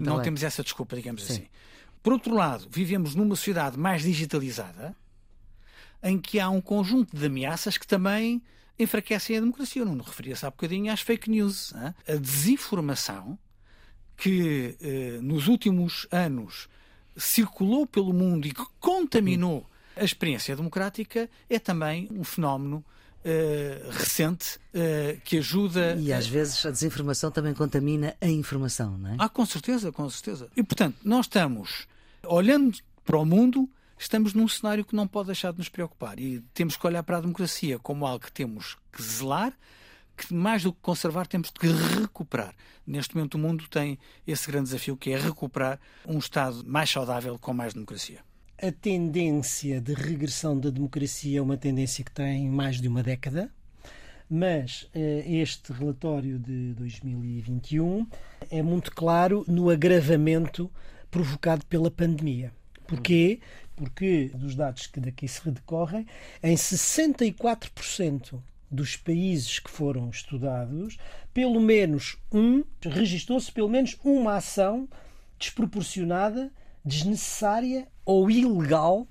não 0.00 0.22
temos 0.22 0.42
essa 0.42 0.62
desculpa, 0.62 0.96
digamos 0.96 1.24
Sim. 1.24 1.32
assim. 1.32 1.46
Por 2.02 2.12
outro 2.12 2.34
lado, 2.34 2.66
vivemos 2.70 3.14
numa 3.14 3.36
sociedade 3.36 3.78
mais 3.78 4.02
digitalizada, 4.02 4.96
em 6.02 6.18
que 6.18 6.40
há 6.40 6.48
um 6.48 6.60
conjunto 6.60 7.14
de 7.14 7.26
ameaças 7.26 7.76
que 7.76 7.86
também 7.86 8.42
enfraquecem 8.78 9.36
a 9.36 9.40
democracia. 9.40 9.82
Eu 9.82 9.86
não 9.86 9.94
me 9.94 10.02
referia-se 10.02 10.44
há 10.46 10.50
bocadinho 10.50 10.90
às 10.90 11.02
fake 11.02 11.28
news. 11.30 11.74
Hein? 11.74 11.94
A 12.08 12.16
desinformação 12.16 13.38
que 14.20 14.76
eh, 14.82 15.18
nos 15.22 15.48
últimos 15.48 16.06
anos 16.12 16.68
circulou 17.16 17.86
pelo 17.86 18.12
mundo 18.12 18.46
e 18.46 18.52
que 18.52 18.64
contaminou 18.78 19.66
a 19.96 20.04
experiência 20.04 20.54
democrática 20.54 21.28
é 21.48 21.58
também 21.58 22.08
um 22.12 22.22
fenómeno 22.22 22.84
Uh, 23.22 23.90
recente 23.90 24.58
uh, 24.72 25.20
que 25.22 25.36
ajuda. 25.36 25.94
E 26.00 26.10
às 26.10 26.26
vezes 26.26 26.64
a 26.64 26.70
desinformação 26.70 27.30
também 27.30 27.52
contamina 27.52 28.16
a 28.18 28.26
informação, 28.26 28.96
não 28.96 29.10
é? 29.10 29.16
Ah, 29.18 29.28
com 29.28 29.44
certeza, 29.44 29.92
com 29.92 30.08
certeza. 30.08 30.48
E 30.56 30.62
portanto, 30.62 30.96
nós 31.04 31.26
estamos, 31.26 31.86
olhando 32.24 32.78
para 33.04 33.18
o 33.18 33.26
mundo, 33.26 33.68
estamos 33.98 34.32
num 34.32 34.48
cenário 34.48 34.86
que 34.86 34.96
não 34.96 35.06
pode 35.06 35.26
deixar 35.26 35.52
de 35.52 35.58
nos 35.58 35.68
preocupar. 35.68 36.18
E 36.18 36.40
temos 36.54 36.78
que 36.78 36.86
olhar 36.86 37.02
para 37.02 37.18
a 37.18 37.20
democracia 37.20 37.78
como 37.78 38.06
algo 38.06 38.24
que 38.24 38.32
temos 38.32 38.78
que 38.90 39.02
zelar, 39.02 39.52
que 40.26 40.34
mais 40.34 40.62
do 40.62 40.72
que 40.72 40.80
conservar 40.80 41.26
temos 41.26 41.50
que 41.50 41.66
recuperar. 41.66 42.54
Neste 42.86 43.14
momento 43.14 43.34
o 43.34 43.38
mundo 43.38 43.66
tem 43.68 43.98
esse 44.26 44.50
grande 44.50 44.64
desafio 44.64 44.96
que 44.96 45.10
é 45.10 45.18
recuperar 45.18 45.78
um 46.06 46.18
Estado 46.18 46.62
mais 46.66 46.90
saudável 46.90 47.38
com 47.38 47.52
mais 47.54 47.72
democracia. 47.72 48.20
A 48.62 48.70
tendência 48.70 49.80
de 49.80 49.94
regressão 49.94 50.58
da 50.58 50.68
democracia 50.68 51.38
é 51.38 51.42
uma 51.42 51.56
tendência 51.56 52.04
que 52.04 52.10
tem 52.10 52.48
mais 52.48 52.80
de 52.80 52.88
uma 52.88 53.02
década, 53.02 53.50
mas 54.28 54.86
eh, 54.94 55.24
este 55.26 55.72
relatório 55.72 56.38
de 56.38 56.74
2021 56.74 58.06
é 58.50 58.62
muito 58.62 58.92
claro 58.92 59.44
no 59.48 59.70
agravamento 59.70 60.70
provocado 61.10 61.64
pela 61.66 61.90
pandemia. 61.90 62.52
Porquê? 62.86 63.40
Porque, 63.74 64.30
dos 64.34 64.54
dados 64.54 64.86
que 64.86 65.00
daqui 65.00 65.26
se 65.26 65.50
decorrem, 65.50 66.06
em 66.42 66.54
64% 66.54 68.38
dos 68.70 68.96
países 68.96 69.58
que 69.58 69.70
foram 69.70 70.08
estudados, 70.10 70.96
pelo 71.34 71.60
menos 71.60 72.16
um, 72.32 72.62
registrou-se 72.82 73.50
pelo 73.50 73.68
menos 73.68 73.96
uma 74.04 74.36
ação 74.36 74.88
desproporcionada, 75.38 76.52
desnecessária 76.84 77.88
ou 78.04 78.30
ilegal 78.30 79.06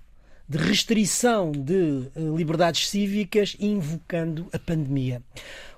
de 0.50 0.58
restrição 0.58 1.52
de 1.52 2.10
eh, 2.15 2.22
liberdades 2.36 2.89
cívicas 2.89 3.56
invocando 3.60 4.48
a 4.52 4.58
pandemia. 4.58 5.22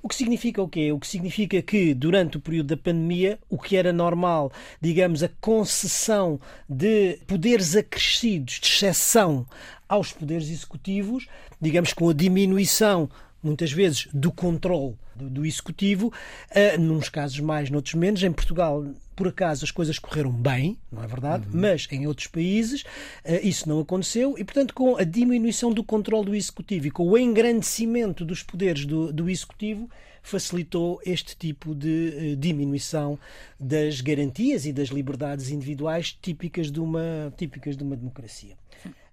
O 0.02 0.08
que 0.08 0.16
significa 0.16 0.62
o 0.62 0.68
quê? 0.68 0.94
O 0.94 1.00
que 1.00 1.08
significa 1.08 1.62
que 1.62 1.94
durante 1.94 2.38
o 2.38 2.40
período 2.40 2.68
da 2.68 2.78
pandemia, 2.78 3.38
o 3.50 3.58
que 3.58 3.76
era 3.76 3.92
normal, 3.92 4.50
digamos, 4.80 5.24
a 5.24 5.30
concessão 5.42 6.40
de 6.70 7.20
poderes 7.28 7.76
acrescidos, 7.76 8.62
de 8.62 8.68
exceção 8.68 9.46
aos 9.90 10.14
poderes 10.14 10.50
executivos, 10.50 11.28
digamos, 11.60 11.92
com 11.92 12.10
a 12.10 12.14
diminuição 12.14 13.10
muitas 13.44 13.72
vezes, 13.72 14.08
do 14.14 14.32
controle 14.32 14.96
do, 15.16 15.30
do 15.30 15.46
executivo, 15.46 16.08
uh, 16.08 16.82
nos 16.82 17.10
casos 17.10 17.40
mais, 17.40 17.70
noutros 17.70 17.96
menos. 17.96 18.24
Em 18.24 18.32
Portugal, 18.32 18.86
por 19.16 19.28
acaso, 19.28 19.66
as 19.66 19.72
coisas 19.72 20.00
correram 20.00 20.32
bem, 20.32 20.78
não 20.92 21.04
é 21.04 21.08
verdade? 21.08 21.46
Uhum. 21.48 21.62
Mas 21.62 21.88
em 21.92 22.08
outros 22.08 22.28
países 22.28 22.82
uh, 22.82 23.40
isso 23.44 23.68
não 23.68 23.80
aconteceu 23.80 24.38
e, 24.38 24.44
portanto, 24.44 24.74
com 24.74 24.98
a 24.98 25.04
diminuição 25.04 25.74
do 25.74 25.84
controle 25.84 26.26
do 26.26 26.36
executivo 26.36 26.88
e 26.88 26.92
com 26.92 27.08
o 27.08 27.18
engrandecimento 27.18 28.24
dos 28.24 28.44
poderes 28.44 28.86
do, 28.86 29.12
do 29.12 29.30
executivo, 29.30 29.90
facilitou 30.24 31.02
este 31.06 31.36
tipo 31.36 31.74
de 31.74 32.36
diminuição 32.36 33.18
das 33.60 34.02
garantias 34.02 34.66
e 34.66 34.72
das 34.72 34.90
liberdades 34.90 35.50
individuais 35.50 36.16
típicas 36.22 36.72
de 36.72 36.80
uma, 36.80 37.34
típicas 37.36 37.76
de 37.76 37.84
uma 37.84 37.96
democracia. 37.96 38.56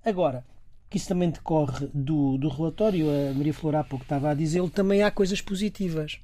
Agora, 0.05 0.45
que 0.89 0.97
isso 0.97 1.09
também 1.09 1.31
decorre 1.31 1.89
do, 1.93 2.39
do 2.39 2.49
relatório, 2.49 3.07
a 3.11 3.35
Maria 3.35 3.53
Flor 3.53 3.77
há 3.77 3.85
pouco 3.85 4.05
estava 4.05 4.31
a 4.31 4.35
dizê-lo, 4.35 4.71
também 4.71 5.03
há 5.03 5.11
coisas 5.11 5.41
positivas. 5.41 6.19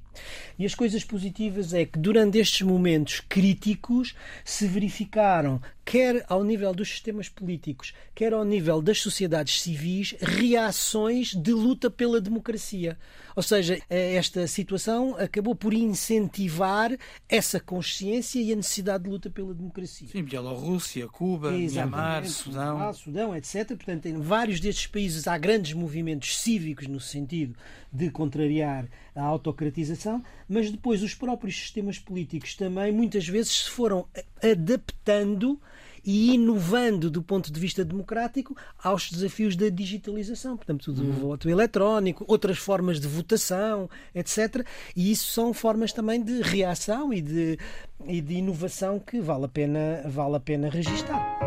E 0.57 0.65
as 0.65 0.73
coisas 0.73 1.03
positivas 1.03 1.73
é 1.73 1.85
que 1.85 1.99
durante 1.99 2.37
estes 2.37 2.61
momentos 2.61 3.21
críticos 3.27 4.15
se 4.43 4.67
verificaram, 4.67 5.61
quer 5.83 6.25
ao 6.27 6.43
nível 6.43 6.73
dos 6.73 6.89
sistemas 6.89 7.29
políticos, 7.29 7.93
quer 8.13 8.33
ao 8.33 8.43
nível 8.43 8.81
das 8.81 8.99
sociedades 8.99 9.61
civis, 9.61 10.15
reações 10.19 11.33
de 11.35 11.51
luta 11.51 11.89
pela 11.89 12.19
democracia. 12.19 12.97
Ou 13.35 13.43
seja, 13.43 13.79
esta 13.89 14.47
situação 14.47 15.15
acabou 15.17 15.53
por 15.53 15.73
incentivar 15.73 16.97
essa 17.27 17.59
consciência 17.59 18.39
e 18.39 18.53
a 18.53 18.55
necessidade 18.55 19.03
de 19.03 19.09
luta 19.09 19.29
pela 19.29 19.53
democracia. 19.53 20.07
Sim, 20.07 20.23
Bielorrússia, 20.23 21.07
Cuba, 21.07 21.51
Myanmar, 21.51 22.25
Sudão. 22.25 22.93
Sudão, 22.93 23.35
etc. 23.35 23.67
Portanto, 23.67 24.05
em 24.05 24.19
vários 24.19 24.59
destes 24.59 24.87
países 24.87 25.27
há 25.27 25.37
grandes 25.37 25.73
movimentos 25.73 26.37
cívicos 26.39 26.87
no 26.87 26.99
sentido 26.99 27.55
de 27.91 28.09
contrariar 28.09 28.87
a 29.15 29.23
autocratização, 29.23 30.04
mas 30.47 30.71
depois 30.71 31.03
os 31.03 31.13
próprios 31.13 31.55
sistemas 31.55 31.99
políticos 31.99 32.55
também 32.55 32.91
muitas 32.91 33.27
vezes 33.27 33.65
se 33.65 33.69
foram 33.69 34.07
adaptando 34.41 35.59
e 36.05 36.35
inovando 36.35 37.09
do 37.09 37.23
ponto 37.23 37.51
de 37.51 37.59
vista 37.59 37.83
democrático 37.83 38.55
aos 38.81 39.09
desafios 39.09 39.55
da 39.55 39.69
digitalização, 39.69 40.55
portanto, 40.55 40.93
do 40.93 41.03
uhum. 41.03 41.11
voto 41.11 41.49
eletrónico, 41.49 42.23
outras 42.27 42.59
formas 42.59 42.99
de 42.99 43.07
votação, 43.07 43.89
etc. 44.13 44.65
E 44.95 45.11
isso 45.11 45.31
são 45.31 45.51
formas 45.53 45.91
também 45.91 46.23
de 46.23 46.41
reação 46.43 47.11
e 47.11 47.21
de, 47.21 47.57
e 48.05 48.21
de 48.21 48.35
inovação 48.35 48.99
que 48.99 49.19
vale 49.19 49.45
a 49.45 49.49
pena, 49.49 50.03
vale 50.05 50.35
a 50.35 50.39
pena 50.39 50.69
registar. 50.69 51.44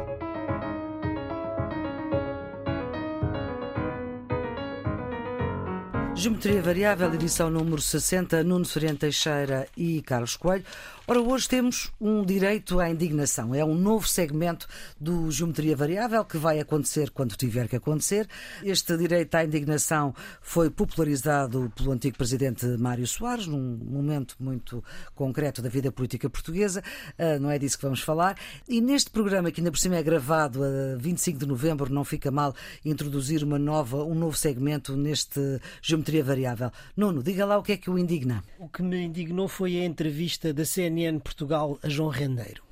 Geometria 6.18 6.60
Variável, 6.60 7.14
edição 7.14 7.48
número 7.48 7.80
60, 7.80 8.42
Nuno 8.42 8.64
Soriano 8.64 8.98
Teixeira 8.98 9.68
e 9.76 10.02
Carlos 10.02 10.36
Coelho. 10.36 10.64
Ora, 11.10 11.22
hoje 11.22 11.48
temos 11.48 11.90
um 11.98 12.22
direito 12.22 12.78
à 12.78 12.90
indignação. 12.90 13.54
É 13.54 13.64
um 13.64 13.74
novo 13.74 14.06
segmento 14.06 14.68
do 15.00 15.30
Geometria 15.30 15.74
Variável 15.74 16.22
que 16.22 16.36
vai 16.36 16.60
acontecer 16.60 17.08
quando 17.08 17.34
tiver 17.34 17.66
que 17.66 17.76
acontecer. 17.76 18.28
Este 18.62 18.94
direito 18.94 19.34
à 19.34 19.42
indignação 19.42 20.14
foi 20.42 20.68
popularizado 20.68 21.72
pelo 21.74 21.92
antigo 21.92 22.18
presidente 22.18 22.66
Mário 22.76 23.06
Soares, 23.06 23.46
num 23.46 23.78
momento 23.82 24.36
muito 24.38 24.84
concreto 25.14 25.62
da 25.62 25.70
vida 25.70 25.90
política 25.90 26.28
portuguesa. 26.28 26.82
Ah, 27.18 27.38
não 27.38 27.50
é 27.50 27.58
disso 27.58 27.78
que 27.78 27.84
vamos 27.84 28.02
falar. 28.02 28.36
E 28.68 28.78
neste 28.78 29.10
programa, 29.10 29.50
que 29.50 29.62
ainda 29.62 29.70
por 29.70 29.78
cima 29.78 29.96
é 29.96 30.02
gravado 30.02 30.62
a 30.62 30.98
25 30.98 31.38
de 31.38 31.46
novembro, 31.46 31.90
não 31.90 32.04
fica 32.04 32.30
mal 32.30 32.54
introduzir 32.84 33.42
uma 33.42 33.58
nova, 33.58 34.04
um 34.04 34.14
novo 34.14 34.36
segmento 34.36 34.94
neste 34.94 35.40
Geometria 35.80 36.22
Variável. 36.22 36.70
Nuno, 36.94 37.22
diga 37.22 37.46
lá 37.46 37.56
o 37.56 37.62
que 37.62 37.72
é 37.72 37.76
que 37.78 37.88
o 37.88 37.98
indigna. 37.98 38.44
O 38.58 38.68
que 38.68 38.82
me 38.82 39.00
indignou 39.00 39.48
foi 39.48 39.80
a 39.80 39.86
entrevista 39.86 40.52
da 40.52 40.66
CNN 40.66 40.97
CNN 40.98 41.20
Portugal 41.20 41.78
a 41.82 41.88
João 41.88 42.08
Rendeiro. 42.08 42.62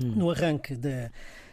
Hum. 0.00 0.12
No 0.14 0.30
arranque 0.30 0.74
da, 0.74 1.10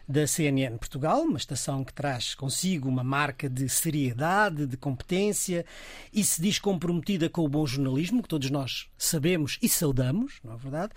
da 0.08 0.28
CNN 0.28 0.78
Portugal, 0.78 1.22
uma 1.22 1.38
estação 1.38 1.84
que 1.84 1.94
traz 1.94 2.36
consigo 2.36 2.90
uma 2.90 3.04
marca 3.04 3.50
de 3.50 3.70
seriedade, 3.70 4.66
de 4.66 4.76
competência 4.76 5.66
e 6.12 6.24
se 6.24 6.42
diz 6.42 6.60
comprometida 6.60 7.30
com 7.30 7.46
o 7.46 7.48
bom 7.48 7.66
jornalismo, 7.66 8.22
que 8.22 8.28
todos 8.28 8.50
nós 8.50 8.90
sabemos 8.98 9.58
e 9.62 9.70
saudamos, 9.70 10.40
não 10.44 10.54
é 10.54 10.58
verdade? 10.58 10.92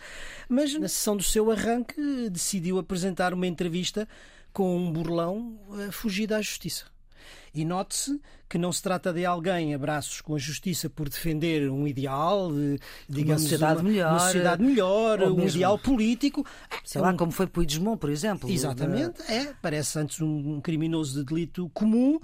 Mas 0.48 0.74
na 0.74 0.88
sessão 0.88 1.16
do 1.16 1.22
seu 1.22 1.52
arranque 1.52 2.28
decidiu 2.30 2.78
apresentar 2.78 3.32
uma 3.32 3.46
entrevista 3.46 4.08
com 4.52 4.76
um 4.76 4.92
burlão 4.92 5.56
fugido 5.92 6.34
à 6.34 6.42
justiça. 6.42 6.95
E 7.56 7.64
note-se 7.64 8.20
que 8.46 8.58
não 8.58 8.70
se 8.70 8.82
trata 8.82 9.14
de 9.14 9.24
alguém 9.24 9.74
a 9.74 9.78
braços 9.78 10.20
com 10.20 10.34
a 10.34 10.38
justiça 10.38 10.90
por 10.90 11.08
defender 11.08 11.70
um 11.70 11.86
ideal, 11.86 12.50
digamos, 13.08 13.42
uma 13.42 13.48
sociedade 13.48 13.80
uma, 13.80 13.90
melhor, 13.90 14.10
uma 14.10 14.18
sociedade 14.18 14.62
melhor 14.62 15.22
um 15.22 15.36
mesmo, 15.36 15.56
ideal 15.56 15.78
político. 15.78 16.46
Sei 16.84 17.00
lá, 17.00 17.14
como 17.14 17.32
foi 17.32 17.46
Puigdemont, 17.46 17.98
por 17.98 18.10
exemplo. 18.10 18.50
Exatamente, 18.50 19.22
é. 19.22 19.54
Parece 19.62 19.98
antes 19.98 20.20
um 20.20 20.60
criminoso 20.60 21.18
de 21.18 21.24
delito 21.24 21.70
comum 21.72 22.20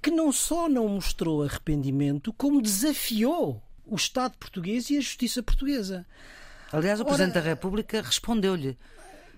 que 0.00 0.10
não 0.10 0.32
só 0.32 0.70
não 0.70 0.88
mostrou 0.88 1.42
arrependimento, 1.42 2.32
como 2.32 2.62
desafiou 2.62 3.62
o 3.84 3.94
Estado 3.94 4.38
português 4.38 4.88
e 4.88 4.96
a 4.96 5.00
justiça 5.02 5.42
portuguesa. 5.42 6.06
Aliás, 6.72 6.98
o 6.98 7.02
Ora, 7.02 7.10
Presidente 7.10 7.34
da 7.34 7.40
República 7.40 8.00
respondeu-lhe. 8.00 8.78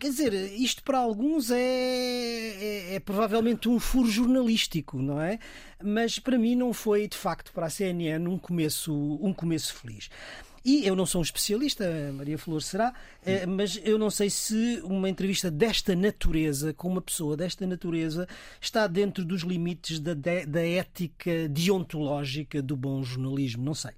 Quer 0.04 0.10
dizer, 0.10 0.34
isto 0.52 0.82
para 0.82 0.98
alguns 0.98 1.50
é, 1.50 1.56
é, 1.58 2.94
é, 2.96 3.00
provavelmente 3.00 3.70
um 3.70 3.80
furo 3.80 4.06
jornalístico, 4.06 4.98
não 5.00 5.18
é? 5.18 5.38
Mas 5.82 6.18
para 6.18 6.36
mim 6.36 6.54
não 6.54 6.74
foi, 6.74 7.08
de 7.08 7.16
facto, 7.16 7.50
para 7.54 7.64
a 7.64 7.70
CNN 7.70 8.28
um 8.28 8.36
começo, 8.36 8.92
um 8.92 9.32
começo 9.32 9.74
feliz. 9.74 10.10
E 10.62 10.86
eu 10.86 10.94
não 10.94 11.06
sou 11.06 11.22
um 11.22 11.24
especialista, 11.24 11.86
Maria 12.12 12.36
Flor 12.36 12.60
será, 12.60 12.92
eh, 13.24 13.46
mas 13.46 13.80
eu 13.82 13.98
não 13.98 14.10
sei 14.10 14.28
se 14.28 14.78
uma 14.84 15.08
entrevista 15.08 15.50
desta 15.50 15.96
natureza, 15.96 16.74
com 16.74 16.88
uma 16.88 17.00
pessoa 17.00 17.34
desta 17.34 17.66
natureza, 17.66 18.28
está 18.60 18.86
dentro 18.86 19.24
dos 19.24 19.40
limites 19.40 19.98
da, 20.00 20.12
da 20.12 20.68
ética 20.68 21.48
deontológica 21.48 22.60
do 22.60 22.76
bom 22.76 23.02
jornalismo. 23.02 23.64
Não 23.64 23.74
sei. 23.74 23.92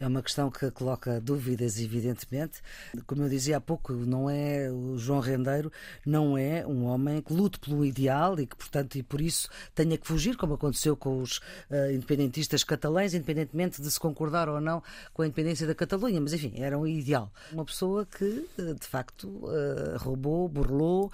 É 0.00 0.06
uma 0.06 0.22
questão 0.22 0.50
que 0.50 0.70
coloca 0.70 1.20
dúvidas, 1.20 1.78
evidentemente. 1.78 2.62
Como 3.06 3.22
eu 3.22 3.28
dizia 3.28 3.58
há 3.58 3.60
pouco, 3.60 3.92
não 3.92 4.30
é 4.30 4.70
o 4.70 4.96
João 4.96 5.20
Rendeiro 5.20 5.70
não 6.06 6.38
é 6.38 6.66
um 6.66 6.84
homem 6.84 7.20
que 7.20 7.34
lute 7.34 7.58
pelo 7.58 7.84
ideal 7.84 8.40
e 8.40 8.46
que, 8.46 8.56
portanto, 8.56 8.96
e 8.96 9.02
por 9.02 9.20
isso 9.20 9.50
tenha 9.74 9.98
que 9.98 10.06
fugir, 10.06 10.38
como 10.38 10.54
aconteceu 10.54 10.96
com 10.96 11.20
os 11.20 11.36
uh, 11.70 11.92
independentistas 11.92 12.64
catalães, 12.64 13.12
independentemente 13.12 13.82
de 13.82 13.90
se 13.90 14.00
concordar 14.00 14.48
ou 14.48 14.58
não 14.58 14.82
com 15.12 15.20
a 15.20 15.26
independência 15.26 15.66
da 15.66 15.74
Catalunha. 15.74 16.18
Mas, 16.18 16.32
enfim, 16.32 16.54
era 16.56 16.78
um 16.78 16.86
ideal. 16.86 17.30
Uma 17.52 17.66
pessoa 17.66 18.06
que, 18.06 18.48
uh, 18.58 18.74
de 18.74 18.86
facto, 18.86 19.24
uh, 19.28 19.98
roubou, 19.98 20.48
burlou, 20.48 21.12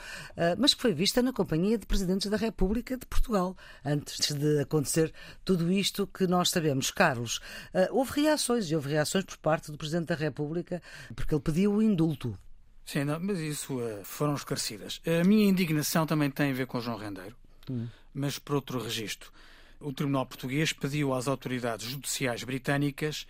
mas 0.59 0.75
que 0.75 0.83
foi 0.83 0.93
vista 0.93 1.21
na 1.21 1.33
companhia 1.33 1.77
de 1.77 1.87
presidentes 1.87 2.31
da 2.31 2.37
República 2.37 2.97
de 2.97 3.07
Portugal, 3.07 3.57
antes 3.85 4.33
de 4.33 4.61
acontecer 4.61 5.13
tudo 5.45 5.73
isto 5.73 6.07
que 6.07 6.27
nós 6.27 6.51
sabemos. 6.51 6.91
Carlos, 6.91 7.41
houve 7.91 8.21
reações 8.23 8.67
houve 8.77 8.91
reações 8.91 9.25
por 9.25 9.37
parte 9.39 9.71
do 9.71 9.79
Presidente 9.79 10.07
da 10.07 10.15
República, 10.15 10.83
porque 11.15 11.35
ele 11.35 11.43
pediu 11.43 11.75
o 11.75 11.83
indulto. 11.83 12.39
Sim, 12.85 13.05
não, 13.05 13.19
mas 13.19 13.39
isso 13.41 13.79
uh, 13.79 14.05
foram 14.05 14.35
esclarecidas. 14.35 15.01
A 15.05 15.25
minha 15.25 15.49
indignação 15.49 16.07
também 16.07 16.31
tem 16.31 16.53
a 16.53 16.55
ver 16.55 16.67
com 16.67 16.81
João 16.81 16.97
Rendeiro, 16.97 17.35
hum. 17.69 17.89
mas 18.15 18.39
por 18.39 18.55
outro 18.55 18.81
registro. 18.81 19.33
O 19.81 19.93
Tribunal 19.93 20.25
Português 20.25 20.73
pediu 20.73 21.13
às 21.13 21.27
autoridades 21.27 21.87
judiciais 21.87 22.45
britânicas 22.45 23.27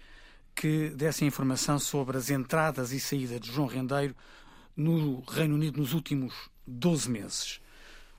que 0.55 0.91
dessem 0.91 1.27
informação 1.27 1.79
sobre 1.79 2.17
as 2.17 2.31
entradas 2.31 2.93
e 2.93 3.01
saídas 3.01 3.41
de 3.41 3.51
João 3.51 3.67
Rendeiro 3.67 4.15
no 4.77 5.21
Reino 5.21 5.55
Unido 5.55 5.81
nos 5.81 5.93
últimos 5.93 6.35
12 6.67 7.11
meses. 7.11 7.61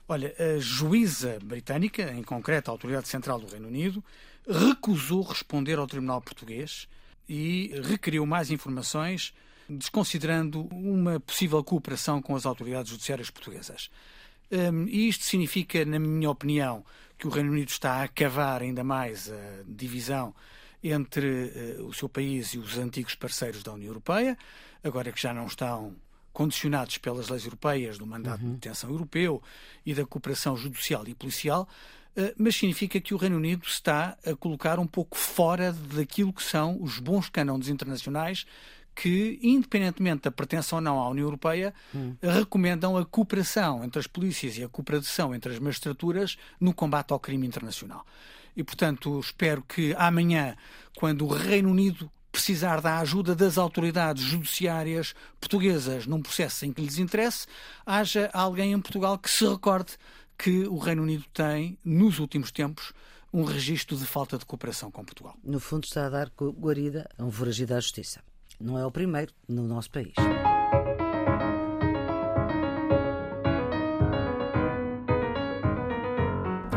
Olha, 0.08 0.34
a 0.38 0.58
juíza 0.58 1.38
britânica, 1.42 2.10
em 2.12 2.22
concreto 2.22 2.70
a 2.70 2.74
Autoridade 2.74 3.08
Central 3.08 3.38
do 3.38 3.46
Reino 3.46 3.68
Unido, 3.68 4.02
recusou 4.48 5.22
responder 5.22 5.78
ao 5.78 5.86
Tribunal 5.86 6.22
Português 6.22 6.88
e 7.28 7.72
requeriu 7.84 8.24
mais 8.24 8.50
informações, 8.50 9.34
desconsiderando 9.68 10.62
uma 10.72 11.20
possível 11.20 11.62
cooperação 11.62 12.22
com 12.22 12.34
as 12.34 12.46
autoridades 12.46 12.90
judiciárias 12.90 13.30
portuguesas. 13.30 13.90
Um, 14.50 14.86
e 14.88 15.08
isto 15.08 15.24
significa, 15.24 15.84
na 15.84 15.98
minha 15.98 16.30
opinião, 16.30 16.84
que 17.18 17.26
o 17.26 17.30
Reino 17.30 17.52
Unido 17.52 17.68
está 17.68 18.02
a 18.02 18.08
cavar 18.08 18.62
ainda 18.62 18.82
mais 18.82 19.30
a 19.30 19.62
divisão 19.66 20.34
entre 20.82 21.76
uh, 21.78 21.86
o 21.86 21.92
seu 21.92 22.08
país 22.08 22.54
e 22.54 22.58
os 22.58 22.78
antigos 22.78 23.14
parceiros 23.14 23.62
da 23.62 23.72
União 23.72 23.88
Europeia, 23.88 24.38
agora 24.82 25.12
que 25.12 25.20
já 25.20 25.34
não 25.34 25.46
estão 25.46 25.94
condicionados 26.32 26.98
pelas 26.98 27.28
leis 27.28 27.44
europeias 27.44 27.98
do 27.98 28.06
mandato 28.06 28.42
uhum. 28.42 28.50
de 28.50 28.54
detenção 28.54 28.90
europeu 28.90 29.42
e 29.84 29.92
da 29.92 30.06
cooperação 30.06 30.56
judicial 30.56 31.02
e 31.08 31.14
policial, 31.14 31.66
eh, 31.66 31.97
mas 32.36 32.56
significa 32.56 33.00
que 33.00 33.14
o 33.14 33.16
Reino 33.16 33.36
Unido 33.36 33.66
está 33.66 34.16
a 34.26 34.34
colocar 34.34 34.78
um 34.78 34.86
pouco 34.86 35.16
fora 35.16 35.72
daquilo 35.72 36.32
que 36.32 36.42
são 36.42 36.82
os 36.82 36.98
bons 36.98 37.28
cânones 37.28 37.68
internacionais 37.68 38.46
que, 38.98 39.38
independentemente 39.40 40.22
da 40.22 40.30
pertença 40.32 40.74
ou 40.74 40.80
não 40.80 40.98
à 40.98 41.08
União 41.08 41.24
Europeia, 41.24 41.72
hum. 41.94 42.16
recomendam 42.20 42.96
a 42.96 43.06
cooperação 43.06 43.84
entre 43.84 44.00
as 44.00 44.08
polícias 44.08 44.58
e 44.58 44.64
a 44.64 44.68
cooperação 44.68 45.32
entre 45.32 45.52
as 45.52 45.60
magistraturas 45.60 46.36
no 46.58 46.74
combate 46.74 47.12
ao 47.12 47.20
crime 47.20 47.46
internacional. 47.46 48.04
E, 48.56 48.64
portanto, 48.64 49.20
espero 49.20 49.62
que 49.62 49.94
amanhã, 49.96 50.56
quando 50.96 51.24
o 51.24 51.28
Reino 51.28 51.70
Unido 51.70 52.10
precisar 52.32 52.80
da 52.80 52.98
ajuda 52.98 53.36
das 53.36 53.56
autoridades 53.56 54.24
judiciárias 54.24 55.14
portuguesas 55.40 56.04
num 56.04 56.20
processo 56.20 56.66
em 56.66 56.72
que 56.72 56.82
lhes 56.82 56.98
interesse, 56.98 57.46
haja 57.86 58.28
alguém 58.32 58.72
em 58.72 58.80
Portugal 58.80 59.16
que 59.16 59.30
se 59.30 59.46
recorde 59.46 59.92
que 60.38 60.68
o 60.68 60.78
Reino 60.78 61.02
Unido 61.02 61.24
tem, 61.34 61.76
nos 61.84 62.20
últimos 62.20 62.52
tempos, 62.52 62.92
um 63.32 63.42
registro 63.42 63.96
de 63.96 64.06
falta 64.06 64.38
de 64.38 64.46
cooperação 64.46 64.90
com 64.90 65.04
Portugal. 65.04 65.36
No 65.42 65.58
fundo, 65.58 65.84
está 65.84 66.06
a 66.06 66.08
dar 66.08 66.30
guarida 66.30 67.10
a 67.18 67.24
um 67.24 67.30
foragido 67.30 67.74
à 67.74 67.80
justiça. 67.80 68.22
Não 68.60 68.78
é 68.78 68.86
o 68.86 68.90
primeiro 68.90 69.32
no 69.48 69.64
nosso 69.64 69.90
país. 69.90 70.14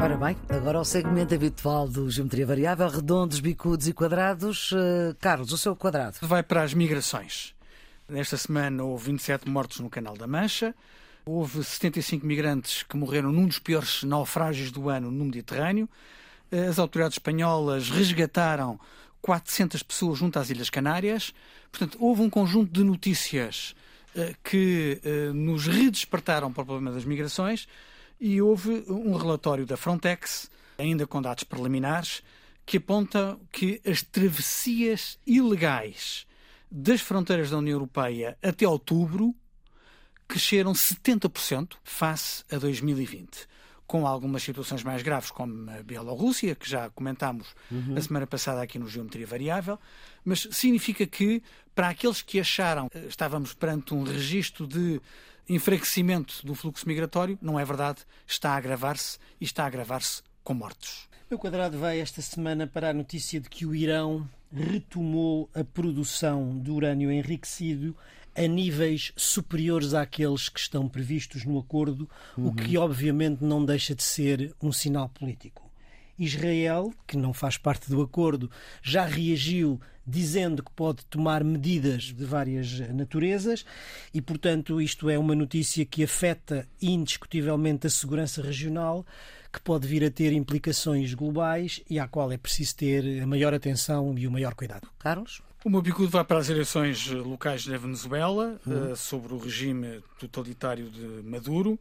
Ora 0.04 0.18
bem, 0.18 0.36
agora 0.50 0.80
ao 0.80 0.86
segmento 0.86 1.36
habitual 1.36 1.88
do 1.88 2.10
Geometria 2.10 2.46
Variável, 2.46 2.90
redondos, 2.90 3.40
bicudos 3.40 3.88
e 3.88 3.94
quadrados. 3.94 4.72
Uh, 4.72 5.16
Carlos, 5.20 5.52
o 5.52 5.58
seu 5.58 5.76
quadrado. 5.76 6.18
Vai 6.22 6.42
para 6.42 6.64
as 6.64 6.74
migrações. 6.74 7.54
Nesta 8.10 8.36
semana 8.36 8.84
houve 8.84 9.12
27 9.12 9.48
mortos 9.48 9.80
no 9.80 9.90
Canal 9.90 10.18
da 10.18 10.26
Mancha, 10.26 10.76
houve 11.26 11.64
75 11.64 12.26
migrantes 12.26 12.84
que 12.84 12.98
morreram 12.98 13.32
num 13.32 13.46
dos 13.46 13.60
piores 13.60 14.04
naufrágios 14.04 14.72
do 14.72 14.90
ano 14.90 15.12
no 15.12 15.26
Mediterrâneo. 15.26 15.88
As 16.70 16.80
autoridades 16.80 17.16
espanholas 17.16 17.90
resgataram 17.90 18.80
400 19.22 19.84
pessoas 19.84 20.20
junto 20.20 20.40
às 20.40 20.50
Ilhas 20.50 20.70
Canárias. 20.70 21.34
Portanto, 21.72 21.98
houve 22.00 22.22
um 22.22 22.30
conjunto 22.30 22.72
de 22.72 22.84
notícias 22.84 23.76
uh, 24.16 24.36
que 24.44 25.00
uh, 25.06 25.34
nos 25.34 25.68
redespertaram 25.68 26.52
para 26.52 26.64
o 26.64 26.66
problema 26.66 26.92
das 26.92 27.06
migrações 27.06 27.68
e 28.20 28.42
houve 28.42 28.84
um 28.88 29.16
relatório 29.16 29.66
da 29.66 29.78
Frontex, 29.78 30.50
ainda 30.78 31.08
com 31.08 31.22
dados 31.22 31.44
preliminares, 31.44 32.22
que 32.66 32.78
aponta 32.78 33.38
que 33.52 33.82
as 33.86 34.04
travessias 34.04 35.18
ilegais 35.26 36.28
das 36.70 37.02
fronteiras 37.02 37.50
da 37.50 37.58
União 37.58 37.76
Europeia 37.76 38.38
até 38.42 38.68
outubro 38.68 39.36
cresceram 40.32 40.72
70% 40.72 41.74
face 41.84 42.46
a 42.50 42.58
2020 42.58 43.52
com 43.86 44.08
algumas 44.08 44.42
situações 44.42 44.82
mais 44.84 45.04
graves, 45.04 45.30
como 45.30 45.70
a 45.70 45.84
Bielorrússia, 45.84 46.56
que 46.56 46.70
já 46.70 46.90
comentámos 46.92 47.54
uhum. 47.70 47.98
a 47.98 48.02
semana 48.02 48.26
passada 48.26 48.62
aqui 48.62 48.80
no 48.80 48.88
Geometria 48.88 49.28
Variável, 49.28 49.78
mas 50.24 50.48
significa 50.50 51.06
que, 51.06 51.44
para 51.76 51.90
aqueles 51.90 52.22
que 52.22 52.40
acharam 52.40 52.88
que 52.88 52.98
estávamos 53.00 53.54
perante 53.54 53.94
um 53.94 54.04
registro 54.04 54.66
de 54.66 55.02
enfraquecimento 55.50 56.46
do 56.46 56.56
fluxo 56.56 56.88
migratório, 56.88 57.38
não 57.42 57.60
é 57.60 57.66
verdade, 57.66 58.06
está 58.26 58.52
a 58.52 58.56
agravar-se 58.56 59.18
e 59.42 59.44
está 59.44 59.66
a 59.66 59.68
agravar-se 59.68 60.24
com 60.42 60.54
mortos. 60.54 61.10
O 61.30 61.38
quadrado 61.38 61.78
vai 61.78 62.00
esta 62.00 62.22
semana 62.22 62.66
para 62.66 62.92
a 62.92 62.94
notícia 62.94 63.42
de 63.42 63.50
que 63.50 63.66
o 63.66 63.76
Irão 63.76 64.26
retomou 64.54 65.50
a 65.54 65.66
produção 65.66 66.58
de 66.60 66.72
urânio 66.72 67.12
enriquecido 67.12 67.94
a 68.36 68.48
níveis 68.48 69.12
superiores 69.16 69.94
àqueles 69.94 70.50
que 70.50 70.60
estão 70.60 70.88
previstos 70.88 71.46
no 71.46 71.60
acordo, 71.60 72.10
uhum. 72.38 72.48
o 72.48 72.54
que 72.54 72.78
obviamente 72.78 73.44
não 73.44 73.64
deixa 73.64 73.94
de 73.94 74.04
ser 74.04 74.54
um 74.62 74.72
sinal 74.72 75.10
político. 75.10 75.70
Israel, 76.18 76.94
que 77.08 77.18
não 77.18 77.34
faz 77.34 77.58
parte 77.58 77.90
do 77.90 78.02
acordo, 78.02 78.50
já 78.82 79.06
reagiu 79.06 79.80
dizendo 80.06 80.64
que 80.64 80.72
pode 80.72 81.06
tomar 81.06 81.44
medidas 81.44 82.04
de 82.06 82.26
várias 82.26 82.80
naturezas 82.94 83.66
e, 84.14 84.22
portanto, 84.22 84.82
isto 84.82 85.10
é 85.10 85.18
uma 85.18 85.36
notícia 85.36 85.86
que 85.86 86.04
afeta 86.04 86.68
indiscutivelmente 86.82 87.88
a 87.88 87.90
segurança 87.90 88.42
regional, 88.42 89.06
que 89.52 89.62
pode 89.62 89.88
vir 89.88 90.04
a 90.04 90.12
ter 90.12 90.32
implicações 90.32 91.14
globais 91.14 91.82
e 91.90 92.00
à 92.00 92.08
qual 92.08 92.32
é 92.32 92.38
preciso 92.38 92.76
ter 92.76 93.22
a 93.22 93.28
maior 93.28 93.54
atenção 93.54 94.18
e 94.18 94.28
o 94.28 94.32
maior 94.32 94.54
cuidado. 94.54 94.88
Carlos? 95.00 95.42
O 95.64 95.70
meu 95.70 95.82
bicudo 95.82 96.10
vai 96.10 96.24
para 96.24 96.40
as 96.40 96.50
eleições 96.50 97.08
locais 97.08 97.68
na 97.68 97.78
Venezuela, 97.78 98.60
uhum. 98.66 98.94
uh, 98.94 98.96
sobre 98.96 99.34
o 99.34 99.38
regime 99.38 100.04
totalitário 100.18 100.90
de 100.90 101.06
Maduro. 101.24 101.80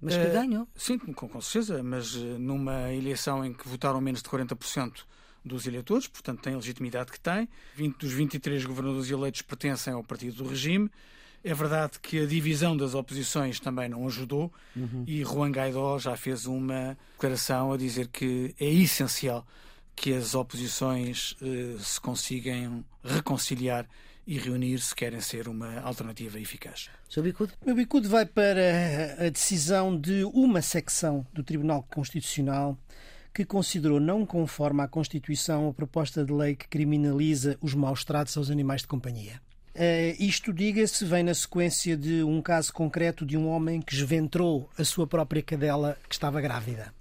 Mas 0.00 0.16
que 0.16 0.26
uh, 0.26 0.32
ganhou. 0.32 0.68
Sim, 0.76 0.98
com, 0.98 1.28
com 1.28 1.40
certeza, 1.40 1.82
mas 1.82 2.14
numa 2.14 2.92
eleição 2.92 3.42
em 3.42 3.54
que 3.54 3.66
votaram 3.66 4.00
menos 4.02 4.22
de 4.22 4.28
40% 4.28 5.04
dos 5.44 5.66
eleitores, 5.66 6.06
portanto 6.06 6.40
tem 6.40 6.52
a 6.52 6.56
legitimidade 6.56 7.10
que 7.10 7.18
tem. 7.18 7.48
20 7.74 7.96
dos 7.96 8.12
23 8.12 8.64
governadores 8.66 9.10
eleitos 9.10 9.42
pertencem 9.42 9.92
ao 9.92 10.04
partido 10.04 10.36
do 10.36 10.48
regime. 10.48 10.90
É 11.44 11.54
verdade 11.54 11.98
que 12.00 12.20
a 12.20 12.26
divisão 12.26 12.76
das 12.76 12.94
oposições 12.94 13.58
também 13.58 13.88
não 13.88 14.06
ajudou 14.06 14.52
uhum. 14.76 15.04
e 15.06 15.24
Juan 15.24 15.50
Guaidó 15.50 15.98
já 15.98 16.16
fez 16.16 16.46
uma 16.46 16.96
declaração 17.14 17.72
a 17.72 17.76
dizer 17.76 18.08
que 18.08 18.54
é 18.60 18.66
essencial 18.66 19.44
que 19.94 20.12
as 20.12 20.34
oposições 20.34 21.36
eh, 21.42 21.76
se 21.78 22.00
consigam 22.00 22.84
reconciliar 23.04 23.86
e 24.26 24.38
reunir 24.38 24.78
se 24.78 24.94
querem 24.94 25.20
ser 25.20 25.48
uma 25.48 25.80
alternativa 25.80 26.38
eficaz. 26.38 26.88
Seu 27.08 27.22
bicudo? 27.22 27.52
O 27.60 27.66
meu 27.66 27.74
bicudo 27.74 28.08
vai 28.08 28.24
para 28.24 29.16
a 29.18 29.28
decisão 29.28 29.98
de 29.98 30.24
uma 30.24 30.62
secção 30.62 31.26
do 31.32 31.42
Tribunal 31.42 31.82
Constitucional 31.82 32.78
que 33.34 33.44
considerou 33.44 33.98
não 33.98 34.26
conforme 34.26 34.82
à 34.82 34.88
Constituição 34.88 35.68
a 35.68 35.72
proposta 35.72 36.24
de 36.24 36.32
lei 36.32 36.54
que 36.54 36.68
criminaliza 36.68 37.56
os 37.60 37.74
maus 37.74 38.04
tratos 38.04 38.36
aos 38.36 38.50
animais 38.50 38.82
de 38.82 38.88
companhia. 38.88 39.40
Uh, 39.74 40.14
isto, 40.22 40.52
diga-se, 40.52 41.02
vem 41.06 41.22
na 41.22 41.32
sequência 41.32 41.96
de 41.96 42.22
um 42.22 42.42
caso 42.42 42.70
concreto 42.72 43.24
de 43.24 43.38
um 43.38 43.48
homem 43.48 43.80
que 43.80 43.94
esventrou 43.94 44.68
a 44.78 44.84
sua 44.84 45.06
própria 45.06 45.42
cadela 45.42 45.96
que 46.06 46.14
estava 46.14 46.42
grávida. 46.42 46.92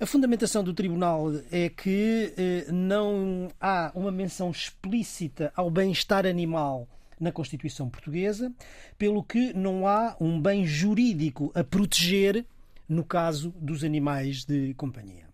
A 0.00 0.06
fundamentação 0.06 0.64
do 0.64 0.72
Tribunal 0.72 1.26
é 1.52 1.68
que 1.68 2.32
eh, 2.34 2.72
não 2.72 3.48
há 3.60 3.92
uma 3.94 4.10
menção 4.10 4.50
explícita 4.50 5.52
ao 5.54 5.70
bem-estar 5.70 6.24
animal 6.24 6.88
na 7.20 7.30
Constituição 7.30 7.90
Portuguesa, 7.90 8.50
pelo 8.96 9.22
que 9.22 9.52
não 9.52 9.86
há 9.86 10.16
um 10.18 10.40
bem 10.40 10.64
jurídico 10.64 11.52
a 11.54 11.62
proteger 11.62 12.46
no 12.88 13.04
caso 13.04 13.54
dos 13.60 13.84
animais 13.84 14.42
de 14.42 14.72
companhia. 14.72 15.28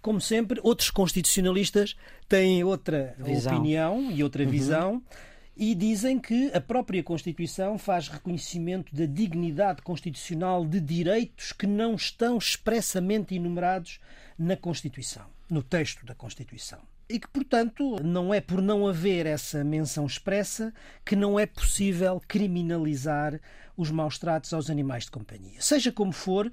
Como 0.00 0.20
sempre, 0.20 0.60
outros 0.62 0.88
constitucionalistas 0.88 1.96
têm 2.28 2.62
outra 2.62 3.16
visão. 3.18 3.56
opinião 3.56 4.12
e 4.12 4.22
outra 4.22 4.44
uhum. 4.44 4.50
visão 4.50 5.02
e 5.56 5.74
dizem 5.74 6.18
que 6.18 6.50
a 6.54 6.60
própria 6.60 7.02
Constituição 7.02 7.78
faz 7.78 8.08
reconhecimento 8.08 8.94
da 8.94 9.06
dignidade 9.06 9.82
constitucional 9.82 10.64
de 10.64 10.80
direitos 10.80 11.52
que 11.52 11.66
não 11.66 11.94
estão 11.94 12.38
expressamente 12.38 13.34
enumerados 13.34 14.00
na 14.38 14.56
Constituição, 14.56 15.26
no 15.50 15.62
texto 15.62 16.06
da 16.06 16.14
Constituição. 16.14 16.80
E 17.08 17.18
que, 17.18 17.28
portanto, 17.28 18.02
não 18.02 18.32
é 18.32 18.40
por 18.40 18.62
não 18.62 18.86
haver 18.86 19.26
essa 19.26 19.62
menção 19.62 20.06
expressa 20.06 20.72
que 21.04 21.14
não 21.14 21.38
é 21.38 21.44
possível 21.44 22.22
criminalizar 22.26 23.38
os 23.76 23.90
maus 23.90 24.18
tratos 24.18 24.54
aos 24.54 24.70
animais 24.70 25.04
de 25.04 25.10
companhia. 25.10 25.60
Seja 25.60 25.92
como 25.92 26.12
for, 26.12 26.50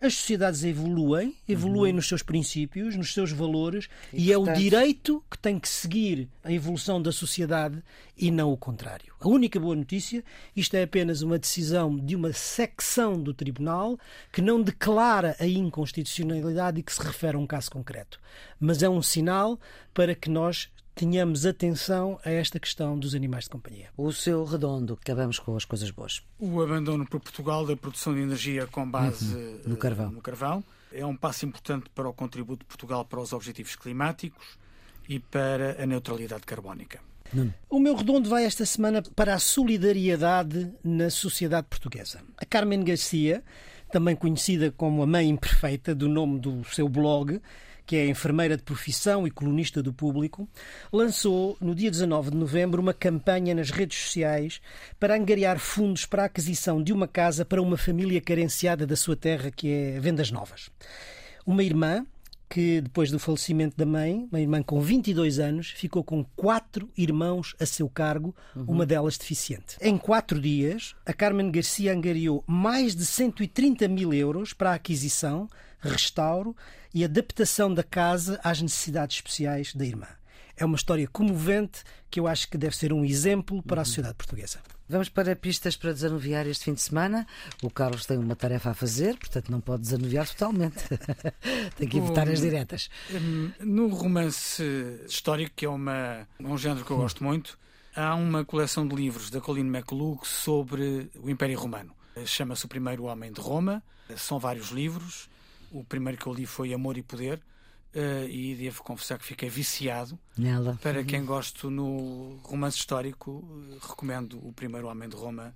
as 0.00 0.14
sociedades 0.14 0.64
evoluem, 0.64 1.36
evoluem 1.46 1.92
uhum. 1.92 1.96
nos 1.96 2.08
seus 2.08 2.22
princípios, 2.22 2.96
nos 2.96 3.12
seus 3.12 3.30
valores, 3.30 3.88
e, 4.12 4.30
e 4.30 4.34
portanto... 4.34 4.48
é 4.48 4.52
o 4.52 4.56
direito 4.56 5.24
que 5.30 5.36
tem 5.38 5.58
que 5.58 5.68
seguir 5.68 6.28
a 6.42 6.50
evolução 6.50 7.02
da 7.02 7.12
sociedade 7.12 7.82
e 8.16 8.30
não 8.30 8.50
o 8.50 8.56
contrário. 8.56 9.12
A 9.20 9.28
única 9.28 9.60
boa 9.60 9.76
notícia, 9.76 10.24
isto 10.56 10.74
é 10.74 10.82
apenas 10.82 11.20
uma 11.20 11.38
decisão 11.38 11.96
de 11.96 12.16
uma 12.16 12.32
secção 12.32 13.22
do 13.22 13.34
Tribunal 13.34 13.98
que 14.32 14.40
não 14.40 14.62
declara 14.62 15.36
a 15.38 15.46
inconstitucionalidade 15.46 16.80
e 16.80 16.82
que 16.82 16.94
se 16.94 17.02
refere 17.02 17.36
a 17.36 17.40
um 17.40 17.46
caso 17.46 17.70
concreto, 17.70 18.18
mas 18.58 18.82
é 18.82 18.88
um 18.88 19.02
sinal 19.02 19.60
para 19.92 20.14
que 20.14 20.30
nós 20.30 20.70
tenhamos 20.94 21.46
atenção 21.46 22.18
a 22.24 22.30
esta 22.30 22.58
questão 22.58 22.98
dos 22.98 23.14
animais 23.14 23.44
de 23.44 23.50
companhia. 23.50 23.88
O 23.96 24.12
seu 24.12 24.44
redondo, 24.44 24.98
acabamos 25.00 25.38
com 25.38 25.56
as 25.56 25.64
coisas 25.64 25.90
boas. 25.90 26.22
O 26.38 26.60
abandono 26.60 27.06
por 27.06 27.20
Portugal 27.20 27.66
da 27.66 27.76
produção 27.76 28.14
de 28.14 28.20
energia 28.20 28.66
com 28.66 28.88
base 28.88 29.34
uhum. 29.34 29.60
no, 29.66 29.76
carvão. 29.76 30.10
no 30.10 30.20
carvão 30.20 30.64
é 30.92 31.04
um 31.06 31.16
passo 31.16 31.46
importante 31.46 31.88
para 31.94 32.08
o 32.08 32.12
contributo 32.12 32.60
de 32.60 32.66
Portugal 32.66 33.04
para 33.04 33.20
os 33.20 33.32
objetivos 33.32 33.76
climáticos 33.76 34.58
e 35.08 35.18
para 35.18 35.82
a 35.82 35.86
neutralidade 35.86 36.42
carbónica. 36.42 37.00
O 37.68 37.78
meu 37.78 37.94
redondo 37.94 38.28
vai 38.28 38.44
esta 38.44 38.66
semana 38.66 39.02
para 39.14 39.34
a 39.34 39.38
solidariedade 39.38 40.72
na 40.82 41.10
sociedade 41.10 41.68
portuguesa. 41.68 42.20
A 42.36 42.44
Carmen 42.44 42.82
Garcia, 42.82 43.44
também 43.92 44.16
conhecida 44.16 44.72
como 44.76 45.02
a 45.02 45.06
Mãe 45.06 45.28
Imperfeita, 45.28 45.94
do 45.94 46.08
nome 46.08 46.40
do 46.40 46.64
seu 46.64 46.88
blog, 46.88 47.40
que 47.90 47.96
é 47.96 48.06
enfermeira 48.06 48.56
de 48.56 48.62
profissão 48.62 49.26
e 49.26 49.32
colunista 49.32 49.82
do 49.82 49.92
público, 49.92 50.48
lançou 50.92 51.58
no 51.60 51.74
dia 51.74 51.90
19 51.90 52.30
de 52.30 52.36
novembro 52.36 52.80
uma 52.80 52.94
campanha 52.94 53.52
nas 53.52 53.70
redes 53.70 53.98
sociais 53.98 54.60
para 55.00 55.16
angariar 55.16 55.58
fundos 55.58 56.06
para 56.06 56.22
a 56.22 56.26
aquisição 56.26 56.80
de 56.80 56.92
uma 56.92 57.08
casa 57.08 57.44
para 57.44 57.60
uma 57.60 57.76
família 57.76 58.20
carenciada 58.20 58.86
da 58.86 58.94
sua 58.94 59.16
terra, 59.16 59.50
que 59.50 59.68
é 59.72 59.98
Vendas 59.98 60.30
Novas. 60.30 60.70
Uma 61.44 61.64
irmã, 61.64 62.06
que 62.48 62.80
depois 62.80 63.10
do 63.10 63.18
falecimento 63.18 63.76
da 63.76 63.84
mãe, 63.84 64.28
uma 64.30 64.40
irmã 64.40 64.62
com 64.62 64.80
22 64.80 65.40
anos, 65.40 65.70
ficou 65.70 66.04
com 66.04 66.24
quatro 66.36 66.88
irmãos 66.96 67.56
a 67.58 67.66
seu 67.66 67.88
cargo, 67.88 68.32
uhum. 68.54 68.66
uma 68.68 68.86
delas 68.86 69.18
deficiente. 69.18 69.76
Em 69.80 69.98
quatro 69.98 70.40
dias, 70.40 70.94
a 71.04 71.12
Carmen 71.12 71.50
Garcia 71.50 71.92
angariou 71.92 72.44
mais 72.46 72.94
de 72.94 73.04
130 73.04 73.88
mil 73.88 74.14
euros 74.14 74.52
para 74.52 74.70
a 74.70 74.74
aquisição, 74.74 75.48
restauro 75.80 76.56
e 76.94 77.04
adaptação 77.04 77.72
da 77.72 77.82
casa 77.82 78.40
às 78.42 78.60
necessidades 78.60 79.16
especiais 79.16 79.74
da 79.74 79.84
irmã. 79.84 80.08
É 80.56 80.64
uma 80.64 80.76
história 80.76 81.08
comovente 81.08 81.82
que 82.10 82.20
eu 82.20 82.26
acho 82.26 82.48
que 82.48 82.58
deve 82.58 82.76
ser 82.76 82.92
um 82.92 83.04
exemplo 83.04 83.62
para 83.62 83.80
a 83.80 83.84
sociedade 83.84 84.14
portuguesa. 84.14 84.60
Vamos 84.90 85.08
para 85.08 85.36
pistas 85.36 85.76
para 85.76 85.92
desanuviar 85.92 86.46
este 86.48 86.64
fim 86.64 86.74
de 86.74 86.80
semana. 86.80 87.24
O 87.62 87.70
Carlos 87.70 88.04
tem 88.04 88.18
uma 88.18 88.34
tarefa 88.34 88.70
a 88.70 88.74
fazer, 88.74 89.16
portanto 89.16 89.48
não 89.48 89.60
pode 89.60 89.82
desanuviar 89.82 90.28
totalmente. 90.28 90.84
tem 91.78 91.88
que 91.88 91.96
evitar 91.96 92.28
as 92.28 92.40
diretas. 92.40 92.90
Hum, 93.10 93.52
no 93.60 93.86
romance 93.86 94.62
histórico, 95.06 95.52
que 95.54 95.64
é 95.64 95.68
uma, 95.68 96.26
um 96.40 96.58
género 96.58 96.84
que 96.84 96.90
eu 96.90 96.96
gosto 96.96 97.22
muito, 97.22 97.56
há 97.94 98.16
uma 98.16 98.44
coleção 98.44 98.86
de 98.86 98.96
livros 98.96 99.30
da 99.30 99.40
Colleen 99.40 99.68
McCullough 99.68 100.24
sobre 100.24 101.08
o 101.22 101.30
Império 101.30 101.58
Romano. 101.58 101.94
Chama-se 102.26 102.64
O 102.64 102.68
Primeiro 102.68 103.04
Homem 103.04 103.32
de 103.32 103.40
Roma. 103.40 103.82
São 104.16 104.40
vários 104.40 104.70
livros. 104.70 105.28
O 105.70 105.84
primeiro 105.84 106.18
que 106.18 106.26
eu 106.26 106.34
li 106.34 106.46
foi 106.46 106.72
Amor 106.72 106.96
e 106.96 107.02
Poder. 107.02 107.40
Uh, 107.92 108.28
e 108.28 108.54
devo 108.54 108.84
confessar 108.84 109.18
que 109.18 109.24
fiquei 109.24 109.48
viciado. 109.48 110.16
Nela. 110.38 110.78
Para 110.80 111.02
quem 111.02 111.24
gosta 111.24 111.68
no 111.68 112.38
romance 112.44 112.78
histórico, 112.78 113.32
uh, 113.32 113.78
recomendo 113.80 114.38
O 114.46 114.52
Primeiro 114.52 114.86
Homem 114.86 115.08
de 115.08 115.16
Roma, 115.16 115.52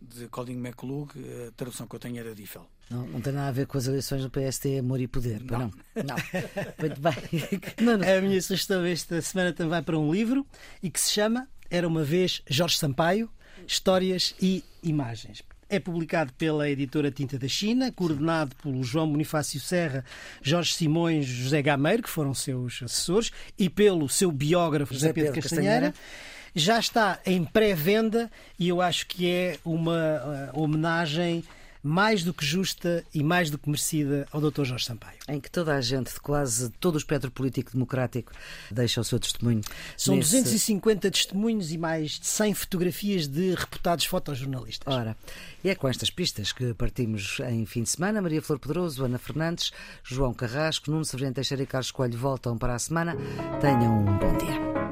de 0.00 0.26
Colin 0.28 0.56
McClug, 0.56 1.12
a 1.46 1.52
tradução 1.52 1.86
que 1.86 1.94
eu 1.94 2.00
tenho 2.00 2.18
é 2.20 2.24
da 2.24 2.32
Diffel. 2.32 2.66
Não, 2.90 3.06
não 3.06 3.20
tem 3.20 3.32
nada 3.32 3.48
a 3.48 3.52
ver 3.52 3.66
com 3.66 3.78
as 3.78 3.86
eleições 3.86 4.22
do 4.22 4.30
PST, 4.30 4.78
Amor 4.78 5.00
e 5.00 5.06
Poder. 5.06 5.42
Não. 5.42 5.58
Não. 5.58 5.70
não. 6.04 6.16
Muito 6.78 7.00
bem. 7.00 7.60
Não, 7.80 7.98
não. 7.98 8.18
A 8.18 8.20
minha 8.20 8.40
sugestão 8.40 8.84
esta 8.84 9.20
semana 9.22 9.52
também 9.52 9.70
vai 9.70 9.82
para 9.82 9.98
um 9.98 10.12
livro 10.12 10.46
e 10.82 10.90
que 10.90 11.00
se 11.00 11.12
chama 11.12 11.48
Era 11.70 11.88
uma 11.88 12.04
vez 12.04 12.42
Jorge 12.48 12.78
Sampaio, 12.78 13.30
Histórias 13.66 14.34
e 14.40 14.62
Imagens. 14.82 15.42
É 15.74 15.80
publicado 15.80 16.32
pela 16.34 16.70
editora 16.70 17.10
Tinta 17.10 17.36
da 17.36 17.48
China, 17.48 17.90
coordenado 17.90 18.54
pelo 18.62 18.82
João 18.84 19.10
Bonifácio 19.10 19.58
Serra, 19.58 20.04
Jorge 20.40 20.72
Simões, 20.72 21.26
José 21.26 21.60
Gameiro, 21.60 22.04
que 22.04 22.08
foram 22.08 22.32
seus 22.32 22.80
assessores, 22.80 23.32
e 23.58 23.68
pelo 23.68 24.08
seu 24.08 24.30
biógrafo 24.30 24.94
José, 24.94 25.12
Pedro, 25.12 25.32
Pedro 25.32 25.42
Castanheira. 25.42 25.92
Castanheira 25.92 26.34
já 26.54 26.78
está 26.78 27.18
em 27.26 27.44
pré-venda 27.44 28.30
e 28.56 28.68
eu 28.68 28.80
acho 28.80 29.06
que 29.08 29.28
é 29.28 29.58
uma 29.64 30.52
uh, 30.54 30.62
homenagem 30.62 31.42
mais 31.84 32.24
do 32.24 32.32
que 32.32 32.44
justa 32.44 33.04
e 33.12 33.22
mais 33.22 33.50
do 33.50 33.58
que 33.58 33.68
merecida 33.68 34.26
ao 34.32 34.40
Dr. 34.40 34.64
Jorge 34.64 34.86
Sampaio. 34.86 35.18
Em 35.28 35.38
que 35.38 35.50
toda 35.50 35.74
a 35.74 35.80
gente 35.82 36.14
de 36.14 36.18
quase 36.18 36.70
todo 36.80 36.94
o 36.94 36.98
espectro 36.98 37.30
político 37.30 37.72
democrático 37.72 38.32
deixa 38.70 39.02
o 39.02 39.04
seu 39.04 39.20
testemunho. 39.20 39.60
São 39.94 40.16
nesse... 40.16 40.30
250 40.30 41.10
testemunhos 41.10 41.70
e 41.70 41.76
mais 41.76 42.12
de 42.12 42.26
100 42.26 42.54
fotografias 42.54 43.28
de 43.28 43.54
reputados 43.54 44.06
fotojornalistas. 44.06 44.92
Ora, 44.92 45.14
e 45.62 45.68
é 45.68 45.74
com 45.74 45.86
estas 45.86 46.08
pistas 46.08 46.52
que 46.52 46.72
partimos 46.72 47.38
em 47.50 47.66
fim 47.66 47.82
de 47.82 47.90
semana. 47.90 48.22
Maria 48.22 48.40
Flor 48.40 48.58
Pedroso, 48.58 49.04
Ana 49.04 49.18
Fernandes, 49.18 49.70
João 50.02 50.32
Carrasco, 50.32 50.90
Nuno 50.90 51.04
Severino 51.04 51.34
Teixeira 51.34 51.62
e 51.62 51.66
Carlos 51.66 51.90
Coelho 51.90 52.16
voltam 52.16 52.56
para 52.56 52.74
a 52.74 52.78
semana. 52.78 53.14
Tenham 53.60 54.00
um 54.00 54.18
bom 54.18 54.38
dia. 54.38 54.83